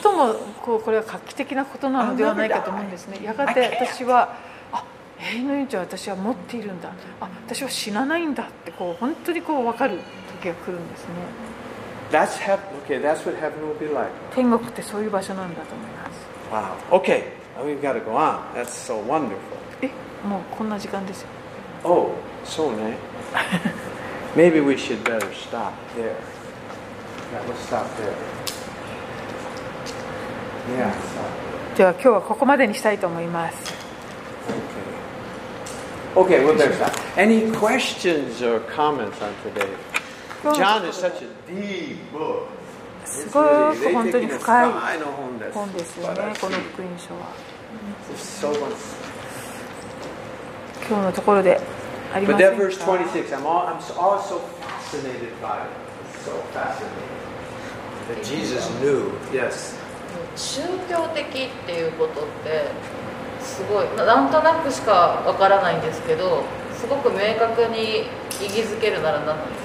[0.62, 4.38] こうこれは画期的なことなのではないかと思うんですねやがて私は
[4.72, 4.84] あ
[5.20, 10.00] 永遠の命を私は持っているんだあ私は死なないんだってこう本当にこう分かる
[10.42, 11.14] 時が来るんですね
[12.12, 12.40] That's.
[12.85, 14.11] Okay, that's what heaven will be like.
[14.35, 17.01] 天国ってそういう場所なんだと思います Wow.
[17.01, 17.25] Okay,
[17.65, 18.41] we've got to go on.
[18.55, 19.37] That's so wonderful.
[19.83, 19.91] え
[20.27, 21.29] もうこんな時間ですよ
[21.85, 22.11] Oh,
[22.45, 22.97] so ne.
[24.37, 26.15] Maybe we should better stop there.
[27.33, 28.15] Yeah, let's stop there.
[30.77, 30.93] Yeah.
[30.93, 31.77] stop.
[31.77, 33.57] では今日はここまでにしたいと思います
[36.17, 36.39] Okay.
[36.41, 36.93] Okay, we'll better stop.
[37.17, 39.69] Any questions or comments on today?
[40.43, 42.49] 今日の John is such a deep book.
[43.06, 44.72] すごく本当に深い
[45.54, 46.00] 本です。
[46.00, 47.30] よねこの福音書は.
[50.88, 51.60] 今日のところで
[52.14, 55.58] ありま But せ that ん verse か 26, I'm, all, I'm so- always so fascinated by
[55.58, 55.70] it.
[56.14, 56.86] It's so fascinating.
[58.08, 59.12] That Jesus knew.
[59.34, 59.76] Yes.
[60.36, 62.66] 宗教的っていうことって
[63.42, 64.92] すごいななんとなくしか
[65.26, 66.44] わからないんですけど
[66.78, 68.02] すごく明確に
[68.42, 69.65] 意義づけるなら何なんで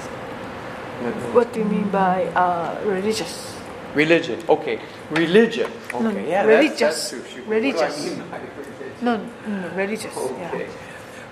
[1.32, 3.54] What do you mean by、uh, religious?
[3.94, 4.38] Religion.
[4.48, 4.78] Okay.
[5.10, 5.70] Religion.
[5.92, 6.02] Okay.
[6.04, 6.80] No, yeah, religious.
[6.80, 7.42] That's, that's true.
[7.44, 8.04] Shoot, what do I Religious.
[8.04, 8.92] mean by religion?
[9.02, 9.16] No,
[9.46, 10.16] no religious.
[10.16, 10.66] Okay.
[10.66, 10.72] Yeah.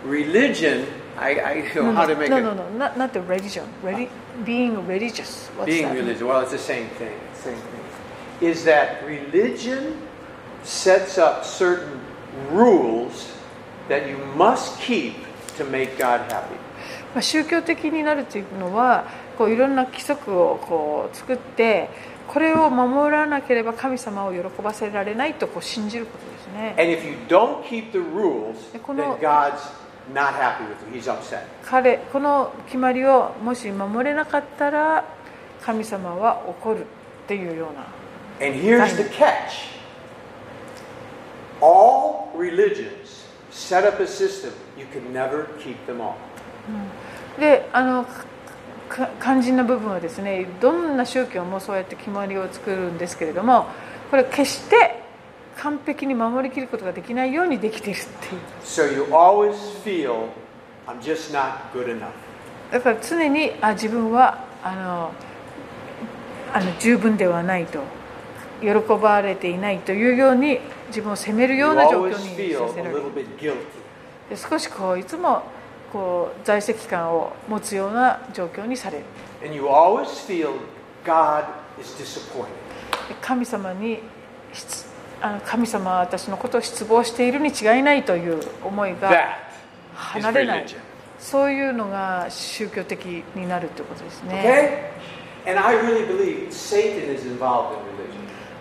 [0.04, 0.86] Religion,
[1.18, 2.42] I, I don't know No, how no, to make no, it.
[2.42, 3.66] no, no, not, not the religion.
[3.82, 4.10] Reli-
[4.44, 5.48] being religious.
[5.56, 5.94] What's Being that?
[5.96, 7.14] religious, well, it's the same thing.
[7.34, 7.80] Same thing.
[8.48, 9.96] Is that religion
[10.62, 12.00] sets up certain
[12.50, 13.32] rules
[13.88, 15.16] that you must keep
[15.56, 16.56] to make God happy.
[17.14, 19.04] まあ、宗教的になるというのは
[19.39, 21.89] こういろんな規則をこう作って
[22.27, 29.55] これを守らなければ神様を喜ばせられないとこう信じることですね And if you don't keep the rules, Eh, then God's
[30.13, 30.99] not happy with you.
[31.01, 31.43] He's upset.
[31.63, 35.05] 彼この決まりをもし守れなかったら
[35.61, 36.83] 神様は怒るっ
[37.27, 37.87] ていうような
[38.45, 39.79] And here's the catch
[41.61, 46.15] all religions set up a system, you can never keep them all.
[47.39, 48.05] であの
[49.21, 53.67] 肝心な部分はですねどんな宗教もそうやって決まりを作るんですけれども
[54.09, 55.03] これ決して
[55.57, 58.41] 完璧に守りきることができないようにできているっていう。
[58.63, 59.53] So you always
[59.83, 60.29] feel,
[60.87, 62.07] I'm just not good enough.
[62.71, 65.11] だから常にあ自分はあの
[66.53, 67.79] あの十分ではないと
[68.61, 68.69] 喜
[69.01, 73.03] ばれていないというように自分を責めるような状況にさせられる。
[74.35, 75.43] 少しこういつも
[75.91, 79.05] こう在籍感を持つような状況にされる
[83.21, 83.99] 神様に
[84.53, 84.89] 失
[85.21, 89.37] あの神様は私のことを失望しているに違いないという思いが
[89.93, 90.65] 離れない.
[91.19, 93.05] そういうのが宗教的
[93.35, 94.93] になるということですね。
[95.45, 95.51] Okay?
[95.51, 97.79] And I really believe Satan is involved in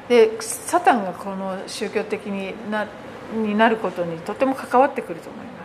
[0.09, 0.37] religion.
[0.37, 2.87] でサタンがこの宗教的にな
[3.33, 5.58] になることにとても関わってくると思います、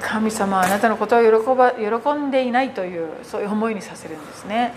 [0.00, 4.72] 神様はあなたのことを喜,ば喜んでいないというそういう思いにさせるんですね。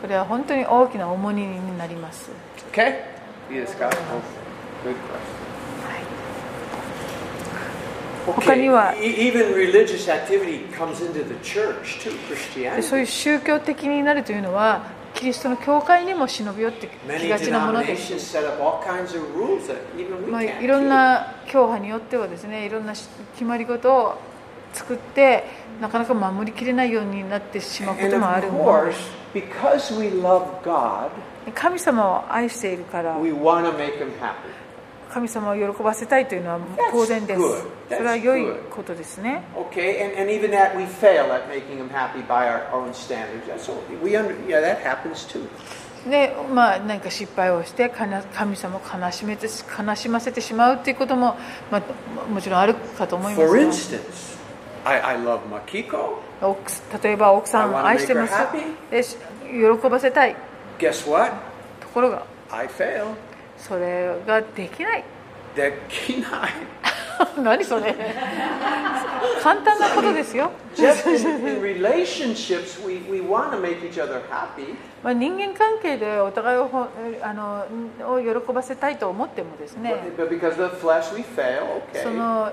[0.00, 2.30] これは本当に大きな重荷になります。
[8.26, 8.92] 他には
[12.82, 14.82] そういう宗教的になるというのは
[15.16, 18.12] キリストの教会にも忍び寄ってきがちなものです。
[20.30, 24.14] まあ、いろん.な教派によってはですねいろんなし決まり事を
[24.72, 25.44] 作って
[25.80, 28.48] なかなか守りきれないようになってしまうこともある。
[28.52, 28.64] もの
[31.46, 33.16] で神様を愛しているから
[35.16, 36.60] 神様を喜ばせたいというのは
[36.92, 37.40] 当然です。
[37.88, 39.44] それは良いことですね。
[46.10, 51.38] で、まあ、何か失敗をして、神様を悲し,め悲しませてしまうということも、
[51.70, 51.82] まあ、
[52.30, 53.88] もちろんあるかと思います。
[57.02, 58.34] 例えば、奥さんを愛してます。
[59.40, 60.36] 喜ばせたい。
[61.80, 63.25] ところが、I failed.
[63.58, 65.04] それができない。
[65.54, 66.50] できない。
[67.42, 67.94] 何それ。
[69.42, 70.50] 簡単なことですよ。
[75.14, 76.88] 人間関係でお互いを,
[77.22, 77.64] あの
[78.06, 79.94] を喜ばせたいと思ってもですね。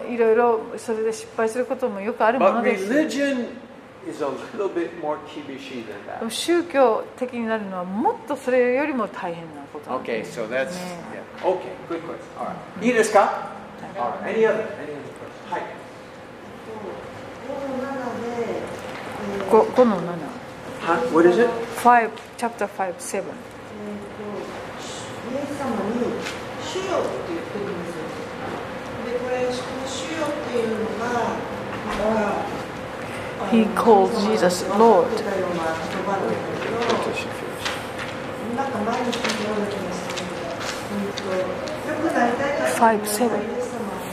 [0.08, 2.88] いろいろそれで失敗することもよくあるものです。
[6.30, 11.24] 宗教的になるのはもっとそれよりも大変なことなん Okay, です so that's Yeah.
[11.42, 11.48] yeah.
[11.48, 11.60] Okay,
[11.90, 12.18] good question.
[12.40, 12.86] All right.
[12.86, 13.52] いいですか
[13.98, 14.34] All right.
[14.36, 14.54] Any other?
[14.54, 15.52] Any other questions?
[15.52, 15.62] はい。
[19.50, 20.18] 5 5, の7
[20.82, 20.98] Huh?
[21.14, 21.50] What is it?
[21.84, 23.28] 5 chapter 5 7えーと
[25.32, 26.12] イエス様に
[26.62, 28.04] 「主よ」って言ってるんですよ
[29.08, 32.63] でこれこの「主よ」っていうのがなんか
[33.52, 35.08] he called Jesus Lord.
[42.78, 43.42] Five seven.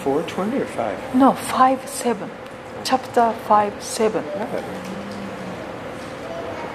[0.03, 1.15] Four twenty or five?
[1.15, 2.31] No, five seven.
[2.85, 4.25] Chapter five seven.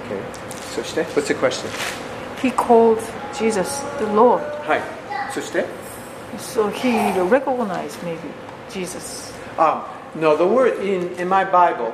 [0.06, 0.22] Okay.
[0.73, 1.69] So what's the question?
[2.41, 2.99] He called
[3.38, 4.44] Jesus the Lord.
[4.65, 4.82] Hi.
[5.32, 5.41] So
[6.38, 8.30] So he recognized maybe
[8.69, 9.34] Jesus.
[9.57, 9.84] Um,
[10.15, 11.94] no, the word in in my Bible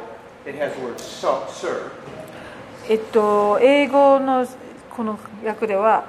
[2.89, 4.47] えっと、英語の
[4.89, 6.05] この訳では、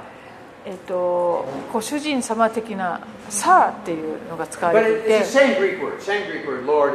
[0.64, 5.24] えっと、ご主人様的な「さ」っていうのが使われていて、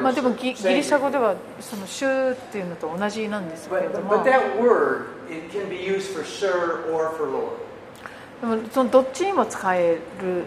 [0.01, 4.23] まあ、でもギ,リシャ語では「その主」っていうのと同じなんですけれども。
[8.41, 10.43] でもそのどっちにも使える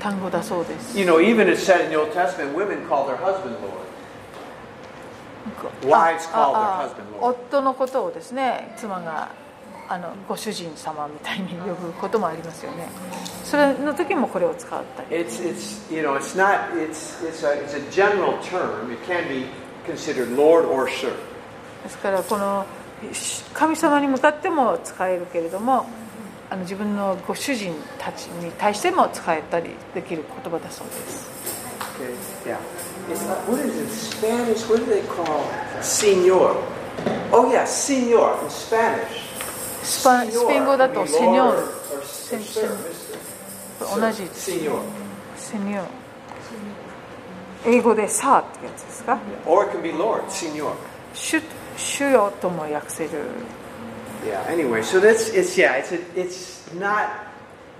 [0.00, 0.98] 単語だそうです。
[7.20, 9.28] 夫のことをですね妻が
[9.88, 12.88] あのご主人様みたいに呼ぶこともありますよね。
[13.44, 15.08] それの時もこれを使ったり。
[21.84, 22.64] ですからこの
[23.52, 25.86] 神様に向かっても使えるけれども
[26.48, 31.28] あの自分のご主人たちに対しても使えたりできる言葉だそうです。
[33.09, 34.67] It's not, what is it in Spanish?
[34.69, 35.43] What do they call
[35.81, 36.55] senor?
[37.31, 39.25] Oh yeah, senor in Spanish.
[39.83, 43.99] スパスペイン語だと Senor セニョー or- ル or- or セ sir, セ mister.
[43.99, 44.79] 同じです Senor.
[45.37, 45.87] セニョール
[47.65, 50.73] 英語でサーってやつですか Or it can be Lord, senor.
[51.13, 51.41] 主
[51.77, 53.09] 主よとも訳せる
[54.27, 54.43] Yeah.
[54.51, 57.07] Anyway, so that's it's yeah, it's a, it's not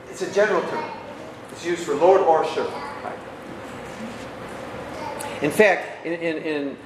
[0.09, 0.83] it's a general term.
[1.51, 2.71] It's used for Lord or servant.
[5.44, 6.76] In fact, in in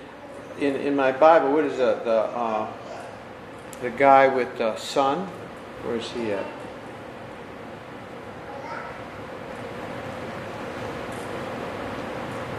[0.58, 2.66] in, in, my Bible, what is the the uh,
[3.82, 5.28] the guy with the son?
[5.84, 6.44] Where is he at?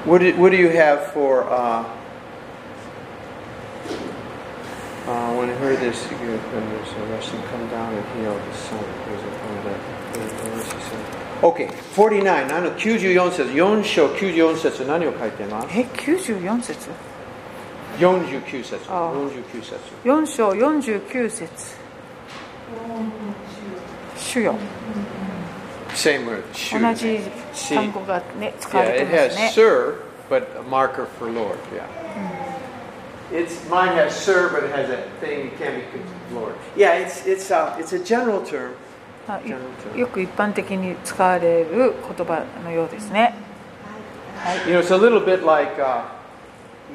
[0.05, 1.83] What do, what do you have for uh,
[5.05, 8.53] uh, when I heard this, you when there's a Russian come down and heal the
[8.53, 8.85] son.
[9.05, 9.98] There's a one of
[11.38, 11.68] he say?
[11.68, 12.52] Okay, 49.
[12.54, 16.88] あの94節、4章94節、何を書いてますえ94節
[17.98, 18.78] ?49 節。
[18.90, 19.76] ああ49節。
[20.04, 21.48] 4章49節
[24.16, 24.54] 主よ
[25.94, 26.42] Same word.
[26.52, 27.20] 主同じ
[27.72, 29.94] 単語がね使わ Yeah, れ it てま has すね sir,
[30.28, 31.56] but a marker for Lord.
[31.72, 31.86] Yeah.
[33.32, 36.54] It's mine has sir, but it has a thing you can't be confused, Lord.
[36.76, 38.74] Yeah, it's it's a it's a general term.
[39.29, 39.39] あ
[39.97, 43.35] よく一般的に使われる言葉のようですね
[44.67, 46.05] You know, it's a little bit like uh,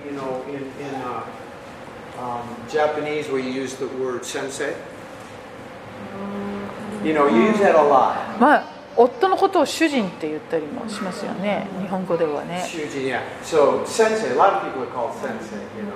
[0.03, 1.23] you know in in uh,
[2.19, 2.41] um,
[2.71, 4.75] Japanese where you use the word sensei.
[7.05, 8.17] You know, you use that a lot.
[8.41, 8.65] まあ
[8.97, 13.21] 夫のことを主人って言ったりもしますよね日本語ではね Shujin, yeah.
[13.43, 15.57] So sensei, a lot of people are called sensei.
[15.77, 15.95] You know,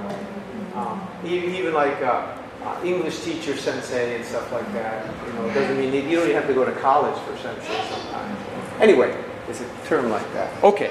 [0.77, 5.07] um, even like uh, uh, English teacher sensei and stuff like that.
[5.27, 8.39] You know, doesn't mean you don't even have to go to college for sensei sometimes.
[8.81, 9.15] Anyway,
[9.49, 10.51] it's a term like that.
[10.63, 10.91] Okay,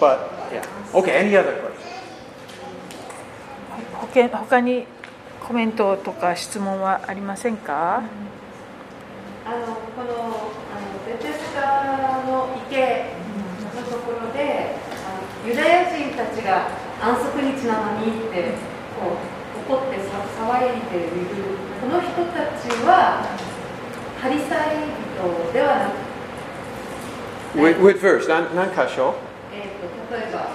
[0.00, 0.66] but yeah.
[0.94, 1.12] Okay.
[1.12, 1.88] Any other questions?
[3.94, 4.84] ほけ他に
[5.46, 8.02] コメントとか質問はありませんか
[9.44, 13.06] あのこのあのベテスタの池
[13.74, 14.76] のところで
[15.06, 16.68] あのユダヤ人たちが
[17.00, 18.54] 安息日なのにって
[19.00, 21.26] こう怒ってさ騒いでいる
[21.80, 23.26] この人たちは
[24.20, 24.76] パリサイ
[25.16, 26.12] 人ではなく
[27.54, 28.26] What, what verse?
[28.28, 29.14] Nan, nankasho?
[29.52, 30.48] えー、と例えば、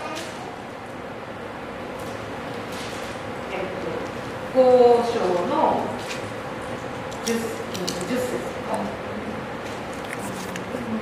[3.51, 3.67] えー、
[4.53, 4.65] と5
[5.13, 5.85] 章の
[7.23, 8.57] 10, 10節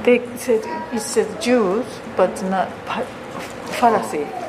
[0.04, 0.62] They said
[0.94, 2.68] it says Jews but not
[3.72, 4.45] Pharisee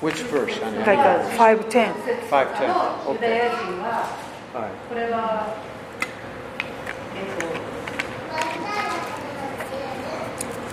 [0.00, 0.58] Which verse?
[0.62, 0.78] Anya?
[0.80, 1.94] like a 510
[2.28, 2.68] 510.
[2.68, 4.68] のユダヤ人は Alright.
[4.88, 5.56] これは、
[7.16, 7.46] えっ、と、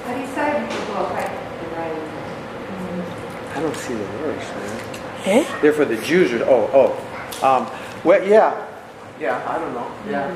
[0.05, 2.19] パリサイ人とは書いてない。
[3.55, 4.99] I don't see the verse, man.
[5.25, 6.43] え Therefore, the Jews are.
[6.49, 6.95] Oh, oh.
[7.41, 7.67] Um,
[8.03, 8.53] well, yeah,
[9.19, 9.39] yeah.
[9.47, 9.87] I don't know.
[10.09, 10.29] Yeah.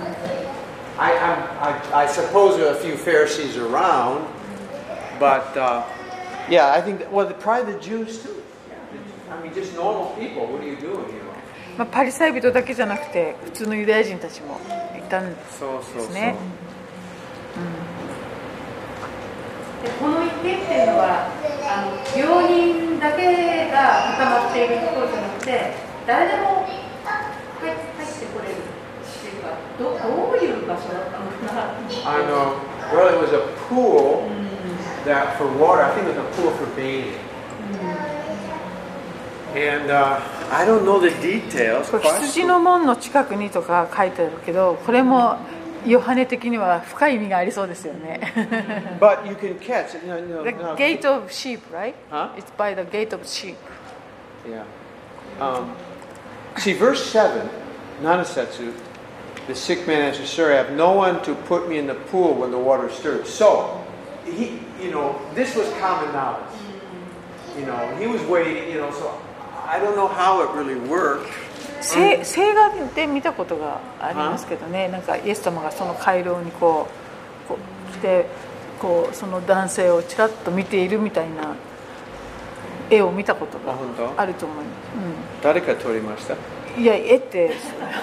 [0.98, 1.34] I, I,
[1.70, 4.28] I, I suppose there are a few Pharisees around,
[5.20, 5.84] but uh,
[6.50, 7.00] yeah, I think.
[7.00, 8.37] That, well, probably the Jews too.
[11.77, 14.59] まあ、パリサイ人だけじゃなくて普通のユダヤ人たちも
[14.99, 15.63] いたんです
[16.13, 16.69] ね so.
[19.85, 21.31] でこの池っていうのは
[21.71, 25.73] あの病人だけが固まっているところじゃなくて
[26.07, 26.67] 誰でも
[27.61, 28.59] 入入ってこれるっ
[29.23, 31.71] ていうかどどういう場所だったのかな
[32.91, 34.29] ？Well, it was a pool
[35.05, 35.83] that for water.
[35.83, 38.08] I think it was a pool for bathing.
[39.56, 40.20] And uh,
[40.52, 41.91] I don't know the details.
[41.91, 45.38] これ羊の門の近くにとか書いてあるけどこれも
[45.86, 48.20] ヨハネ的には深い意味がありそうですよね
[49.00, 50.06] But you can catch it.
[50.06, 51.94] You know, you know, The you know, gate of sheep right?
[52.10, 52.30] Huh?
[52.38, 53.58] It's by the gate of sheep
[54.48, 54.66] Yeah.
[55.40, 55.76] Um,
[56.58, 57.50] see, verse 7,
[58.02, 58.74] Nanasetsu,
[59.48, 62.34] the sick man answered, Sir, I have no one to put me in the pool
[62.34, 63.30] when the water stirs.
[63.30, 63.84] So,
[64.26, 66.44] he, you know, this was common knowledge.
[67.58, 69.18] You know, he was waiting, you know, so
[69.70, 71.27] I don't know how it really worked.
[71.81, 74.89] せ聖画で見たことがありますけどね。
[74.89, 76.89] なんかイエス様がその回廊にこ
[77.47, 77.59] うこ
[77.90, 78.27] う来て
[78.81, 81.55] こうその男性をちらっと見ているみたいな
[82.90, 83.74] 絵を見たことが
[84.16, 84.73] あると思いま
[85.40, 86.35] す、誰か撮りました？
[86.35, 87.53] うん、いや絵って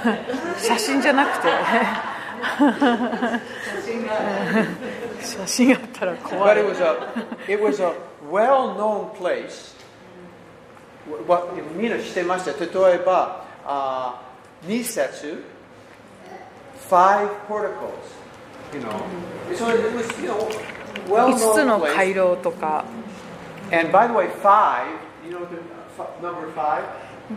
[0.57, 1.47] 写真じゃなくて。
[5.21, 7.93] 写真 あったら怖 But い it was a, it was a
[8.31, 9.73] well-known place.
[11.75, 12.51] みんな知ってました。
[12.51, 13.45] 例えば、
[14.67, 15.43] 2節、
[16.89, 18.25] 5 porticles。
[21.07, 22.83] 5つの回廊とか。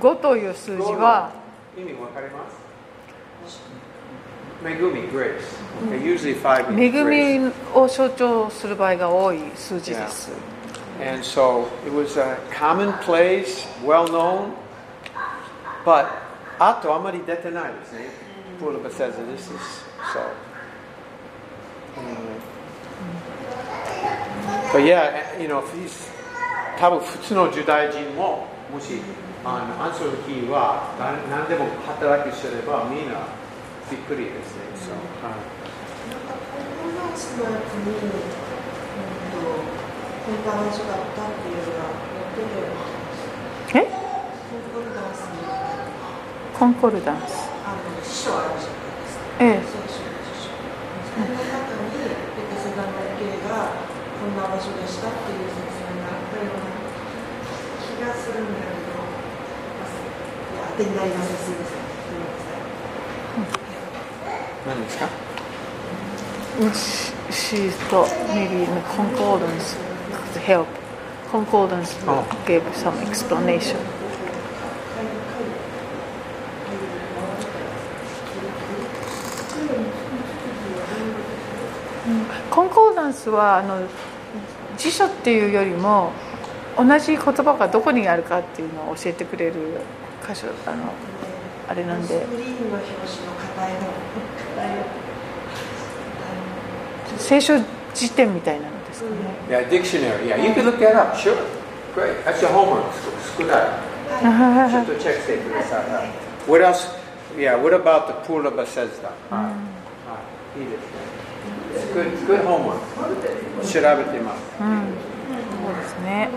[0.01, 1.31] 5という数字は、
[6.77, 10.31] 恵みを象徴する場合が多い数字です。
[11.00, 14.54] And so it was a common place, well known,
[15.84, 16.08] but
[16.60, 18.10] あとあまり出てないですね。
[18.60, 19.50] プールバセザ this is
[20.14, 20.20] so.
[21.98, 22.40] Anyway.
[24.72, 26.10] But yeah, you know, if he's
[26.80, 29.00] 多分普通のユダヤ人ももし
[29.44, 33.16] あのアンソロキーは何何でも働きすればみんな
[33.92, 34.62] びっくりですね。
[34.76, 34.92] So,
[35.26, 35.34] はい
[40.29, 43.89] コンパランスだったっていうのが載ってて、え？
[43.89, 45.41] コンコルダンスに、
[46.53, 47.49] コンコルダンス。
[47.65, 49.25] あの、師匠あるじゃないですか。
[49.41, 49.65] ええ。
[49.65, 50.53] 聖書の辞書。
[50.53, 53.73] それの中に、ベテセダの家が
[54.21, 56.77] こんな場所でしたっていう説明があったような
[57.89, 61.41] 気がするんだけど、いや当てになりません。
[61.41, 61.81] すみません。
[61.81, 61.81] す
[62.13, 62.61] みません。
[64.77, 65.09] 何ですか
[66.69, 69.73] She, she thought maybe in the concordance
[70.29, 70.69] could help.
[71.31, 72.25] Concordance Oh.
[72.47, 73.77] gave some explanation.
[82.51, 83.83] コンコーダンスはあの
[84.79, 86.13] 辞書っていうよりも
[86.77, 89.55] 同じ言葉がどこにあるかっていうのを教えてくれる
[90.27, 90.93] 箇所あの
[91.69, 92.27] あれなんで
[97.19, 97.59] 聖書
[97.95, 99.15] 辞典みたいなのですかね。
[99.49, 100.27] Yeah, dictionary.
[100.27, 101.17] Yeah, you can look that up.
[101.17, 101.37] Sure.
[101.95, 102.25] Great.
[102.25, 102.85] That's your homework.
[103.39, 104.71] 少ない。
[104.71, 105.93] ちょっとチェックしてください。
[105.93, 106.11] はい
[106.51, 106.89] What else?
[107.37, 109.13] Yeah, what about the pool of Bethesda?
[109.31, 109.43] はい。
[109.43, 109.51] は
[110.57, 110.61] い。
[110.61, 111.09] いいですね。
[111.95, 112.81] Good, good homework.
[113.63, 114.43] 調べてます。
[114.61, 114.83] うん、
[115.65, 116.29] そうですね。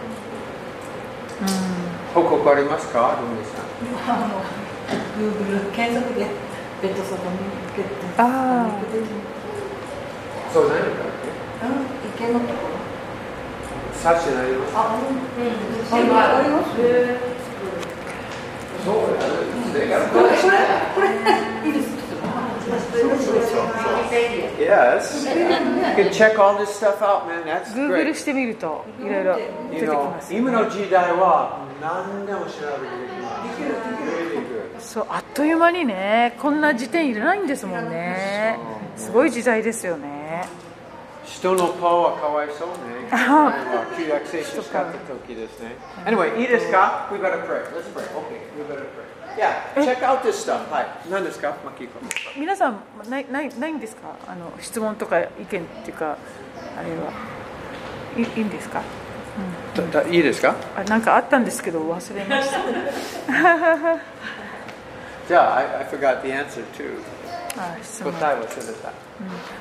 [2.13, 4.41] 報告ありますかどうでしたあの
[5.17, 6.27] Google 検索で
[6.81, 7.37] ベッドソファに
[7.73, 8.69] 受けてあー
[10.53, 10.91] そう何かね。
[11.63, 11.65] う
[11.97, 12.51] ん池のとこ？
[12.53, 12.71] ろ
[13.95, 14.73] サッシになります。
[14.75, 15.51] あうんうん
[15.91, 16.75] あります
[18.85, 19.87] そうだね。
[19.87, 20.23] だからこれ
[20.95, 21.05] これ
[21.67, 23.65] いいですそうそうそう
[24.59, 25.27] Yes.
[25.27, 25.33] You
[25.95, 27.43] can check all this stuff out, man.
[27.45, 28.15] That's Google great.
[28.15, 29.35] してみるといろいろ
[29.71, 32.61] 出てきます、今の時代は何でも調べてで
[33.15, 33.21] き
[34.73, 34.93] ます。
[34.93, 38.57] そうあっという間にねこんな辞典いらないんですもんね
[38.97, 40.47] すごい時代ですよね
[41.31, 43.07] 人の顔はかわいそうね。
[43.11, 45.75] あ旧約聖書使った時ですね。
[46.05, 47.63] Anyway, いいですか ?We better pray.
[47.71, 48.03] Let's pray.
[48.03, 49.11] Okay, we better pray.
[49.37, 50.69] Yeah, check out this stuff.
[50.69, 50.87] はい。
[51.09, 51.55] 何ですか？
[51.63, 51.99] マキコ。
[52.37, 52.79] 皆さん
[53.09, 54.09] ないないないんですか？
[54.27, 55.47] あの質問とか意見っ
[55.83, 56.17] ていうか
[56.77, 57.11] あれは
[58.17, 58.81] いいいんですか？
[59.75, 60.53] だだいいですか？
[60.75, 62.59] あなんかあったんですけど忘れました
[65.27, 67.10] じゃあ、I, I forgot the answer to あ質問
[67.55, 68.91] 答えを忘れた。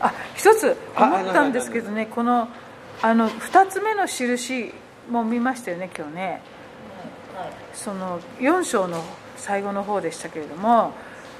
[0.01, 2.49] あ一つあ思ったんですけどねこの
[3.03, 4.73] あの2つ目の印
[5.11, 6.43] も見ましたよね今日ね。
[7.75, 9.03] その4章の
[9.37, 10.93] 最後の方でしたけれども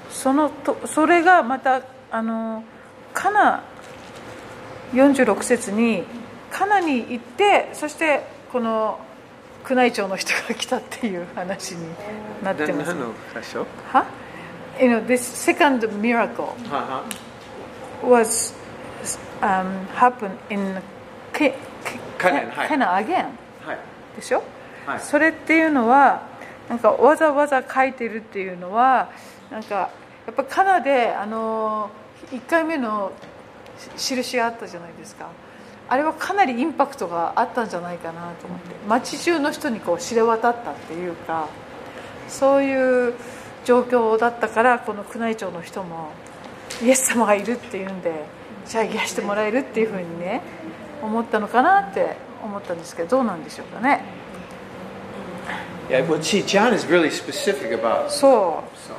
[0.09, 2.63] そのとそれがまたあの
[3.13, 3.63] カナ
[4.93, 6.03] 46節に
[6.49, 8.99] カナに行ってそしてこの
[9.69, 11.85] 宮内庁の人が来たっていう話に
[12.43, 12.93] なってます。
[12.93, 13.65] 何の箇所？
[13.91, 14.05] は？
[14.81, 16.55] You know, this second miracle
[18.01, 18.53] was
[19.43, 20.81] um, happened in
[21.33, 21.53] Ca-
[22.17, 23.25] Canaan, はい Canaan again.
[23.63, 23.77] はい。
[24.15, 24.43] でしょ、
[24.87, 26.23] はいそれっていうのは
[26.67, 29.11] なんかわざわざ書いてるっていうのは
[29.51, 31.91] なんかやっぱカナであの
[32.31, 33.11] 1回目の
[33.97, 35.27] し印があったじゃないですか。
[35.89, 38.75] あれはかなりインパクトがあったんじゃないかなと思って。
[38.87, 41.47] 街中の人にこう知れ渡ったっていうか
[42.29, 43.13] そういう
[43.65, 46.09] 状況だったからこの宮内庁の人も
[46.81, 48.25] イエス様がいるっていうんで
[48.65, 50.41] じゃあ癒してもらえるっていうふうにね
[51.01, 54.03] 思ったのかなって思ったんですけどどうなんでしょうかね
[55.89, 58.93] Yeah, well, see, John is really specific about そう so.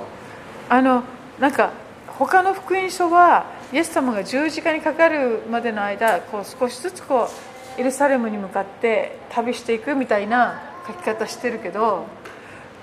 [0.68, 1.05] あの
[1.40, 1.72] なんか
[2.06, 7.28] 他の福音書はイエス様が十字架にかかるまでの間こう少しずつこ
[7.78, 12.05] うエルサレムに向かって旅していくみたいな書き方してるけど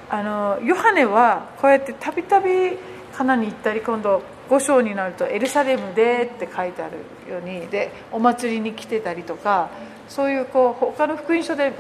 [0.10, 2.78] あのヨハネはこうやってたびたび
[3.14, 6.98] カナに行ったり今度5章になるとエルサレムでって書いてある
[7.32, 9.70] ようにでお祭りに来てたりとか
[10.08, 11.74] そういうこう他の福音書で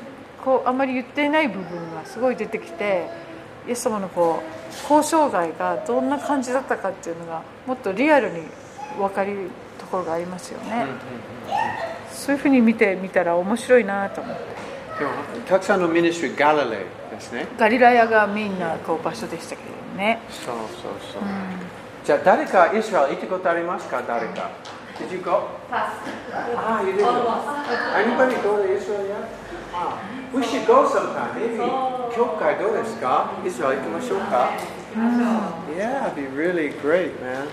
[0.45, 3.09] こうあんまり言っていない部分がすごい出てきて
[3.67, 8.41] イエス様のこう交渉外がどんな感じだったかっていうのがもっとリアルに
[8.97, 9.49] 分かる
[9.79, 10.85] ところがありますよね、
[12.11, 14.58] そういうふうに見てみたら面白いなと思って
[15.47, 21.21] たくさんのミニストリーガリレイですねガリラヤがメインなこう場所でしたけどね、そうそうそう、
[22.05, 24.01] じゃあ誰かイスラエル行ったことありますか？
[24.07, 24.49] 誰か
[24.99, 25.47] Did you go?
[25.71, 29.27] Ah, you did Anybody go to Israel yet?
[29.73, 29.97] Ah,
[30.33, 31.33] we should go sometime.
[31.35, 31.57] Maybe
[32.15, 33.31] 教会どうですか？
[33.45, 34.51] イスラエル行きましょうか
[35.77, 37.47] ？Yeah, it'd be really great, man.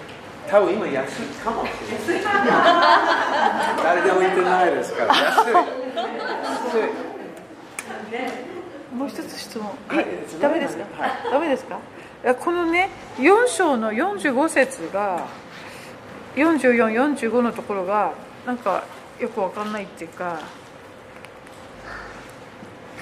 [0.48, 1.70] 多分今安いかもし
[2.08, 2.34] れない。
[3.82, 5.14] 誰でも行ってないですから。
[5.14, 5.52] 安い。
[5.56, 7.05] 安い。
[8.96, 10.06] もう一つ質問、はい。
[10.06, 11.10] えダメですか、はい。
[11.32, 11.78] ダメですか？
[12.40, 12.88] このね
[13.18, 15.26] 4章の45節が
[16.36, 18.14] 4445のところが
[18.46, 18.84] なんか
[19.20, 20.40] よくわかんないっていうか、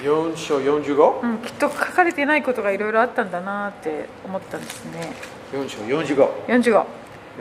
[0.01, 5.11] 4章 45?4 うん、きっと書かれてないことがいろいろあったんだなって思ったんですね。
[5.51, 6.45] 章45。
[6.47, 6.85] 45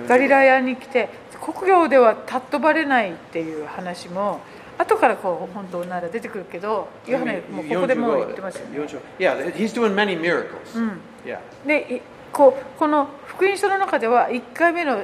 [0.09, 1.09] ガリラヤに来て
[1.41, 4.41] 国領では尊ばれないっていう話も
[4.79, 10.77] 後からこう本当なら出てくるけどヨハネもうここでもう言ってますよね、45 Yeah, he's doing many miracles.
[10.77, 11.39] うん、Yeah.
[11.67, 12.01] でい
[12.33, 15.03] こうこの福音書の中では1回目の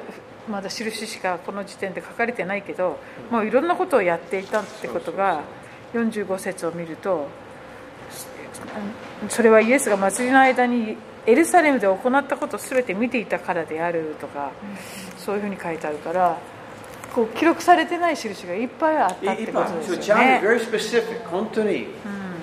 [0.48, 2.98] まだ印しかこの時点で書かれてないけど
[3.30, 5.42] もういろんなことをやっていたってことが
[5.94, 7.28] 45節を見ると
[9.28, 14.50] それはイエスが祭りの間にエルサレムで行ったことを全て見ていたからであるとか
[15.18, 16.38] そういうふうに書いてあるから
[17.14, 20.46] こう記録されてない印がいっぱいあったってことです So よね is。
[20.46, 21.26] very specific.
[21.28, 21.88] 本当に。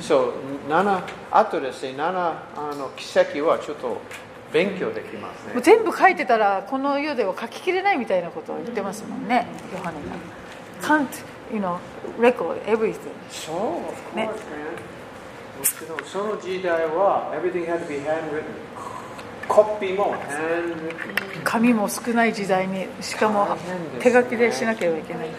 [0.01, 0.33] そう、
[0.69, 3.99] 7、あとですね、7あの奇跡はちょっと
[4.53, 5.61] 勉強できますね。
[5.61, 10.87] 全部書いてたらこの世では書ききれないみたいなことを言ってますもんね、ヨハネが。
[10.87, 11.07] can't,
[11.51, 11.77] you know,
[12.19, 12.95] record everything.
[13.29, 14.77] そう、of ね course, man.
[15.57, 18.43] もちろんその時代は everything had to be handwritten.
[19.47, 20.13] コピーも.
[21.43, 23.47] 紙も少ない時代に、しかも
[23.99, 25.27] 手書きでしなければいけない。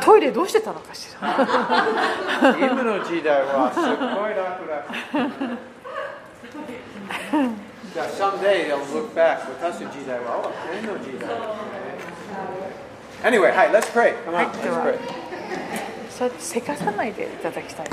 [0.00, 1.28] トイレどうしてたのかしら？
[2.58, 3.86] 今の時代はすご
[4.28, 4.82] い楽々。
[7.92, 11.34] じゃあ、someday they'll look back 私の時代は、お、変の時代ですね。
[13.24, 14.14] Anyway, はい、let's pray.
[14.24, 14.96] Come はい on, で let's は pray.
[16.10, 17.86] そうやってせかさないでいただきたい。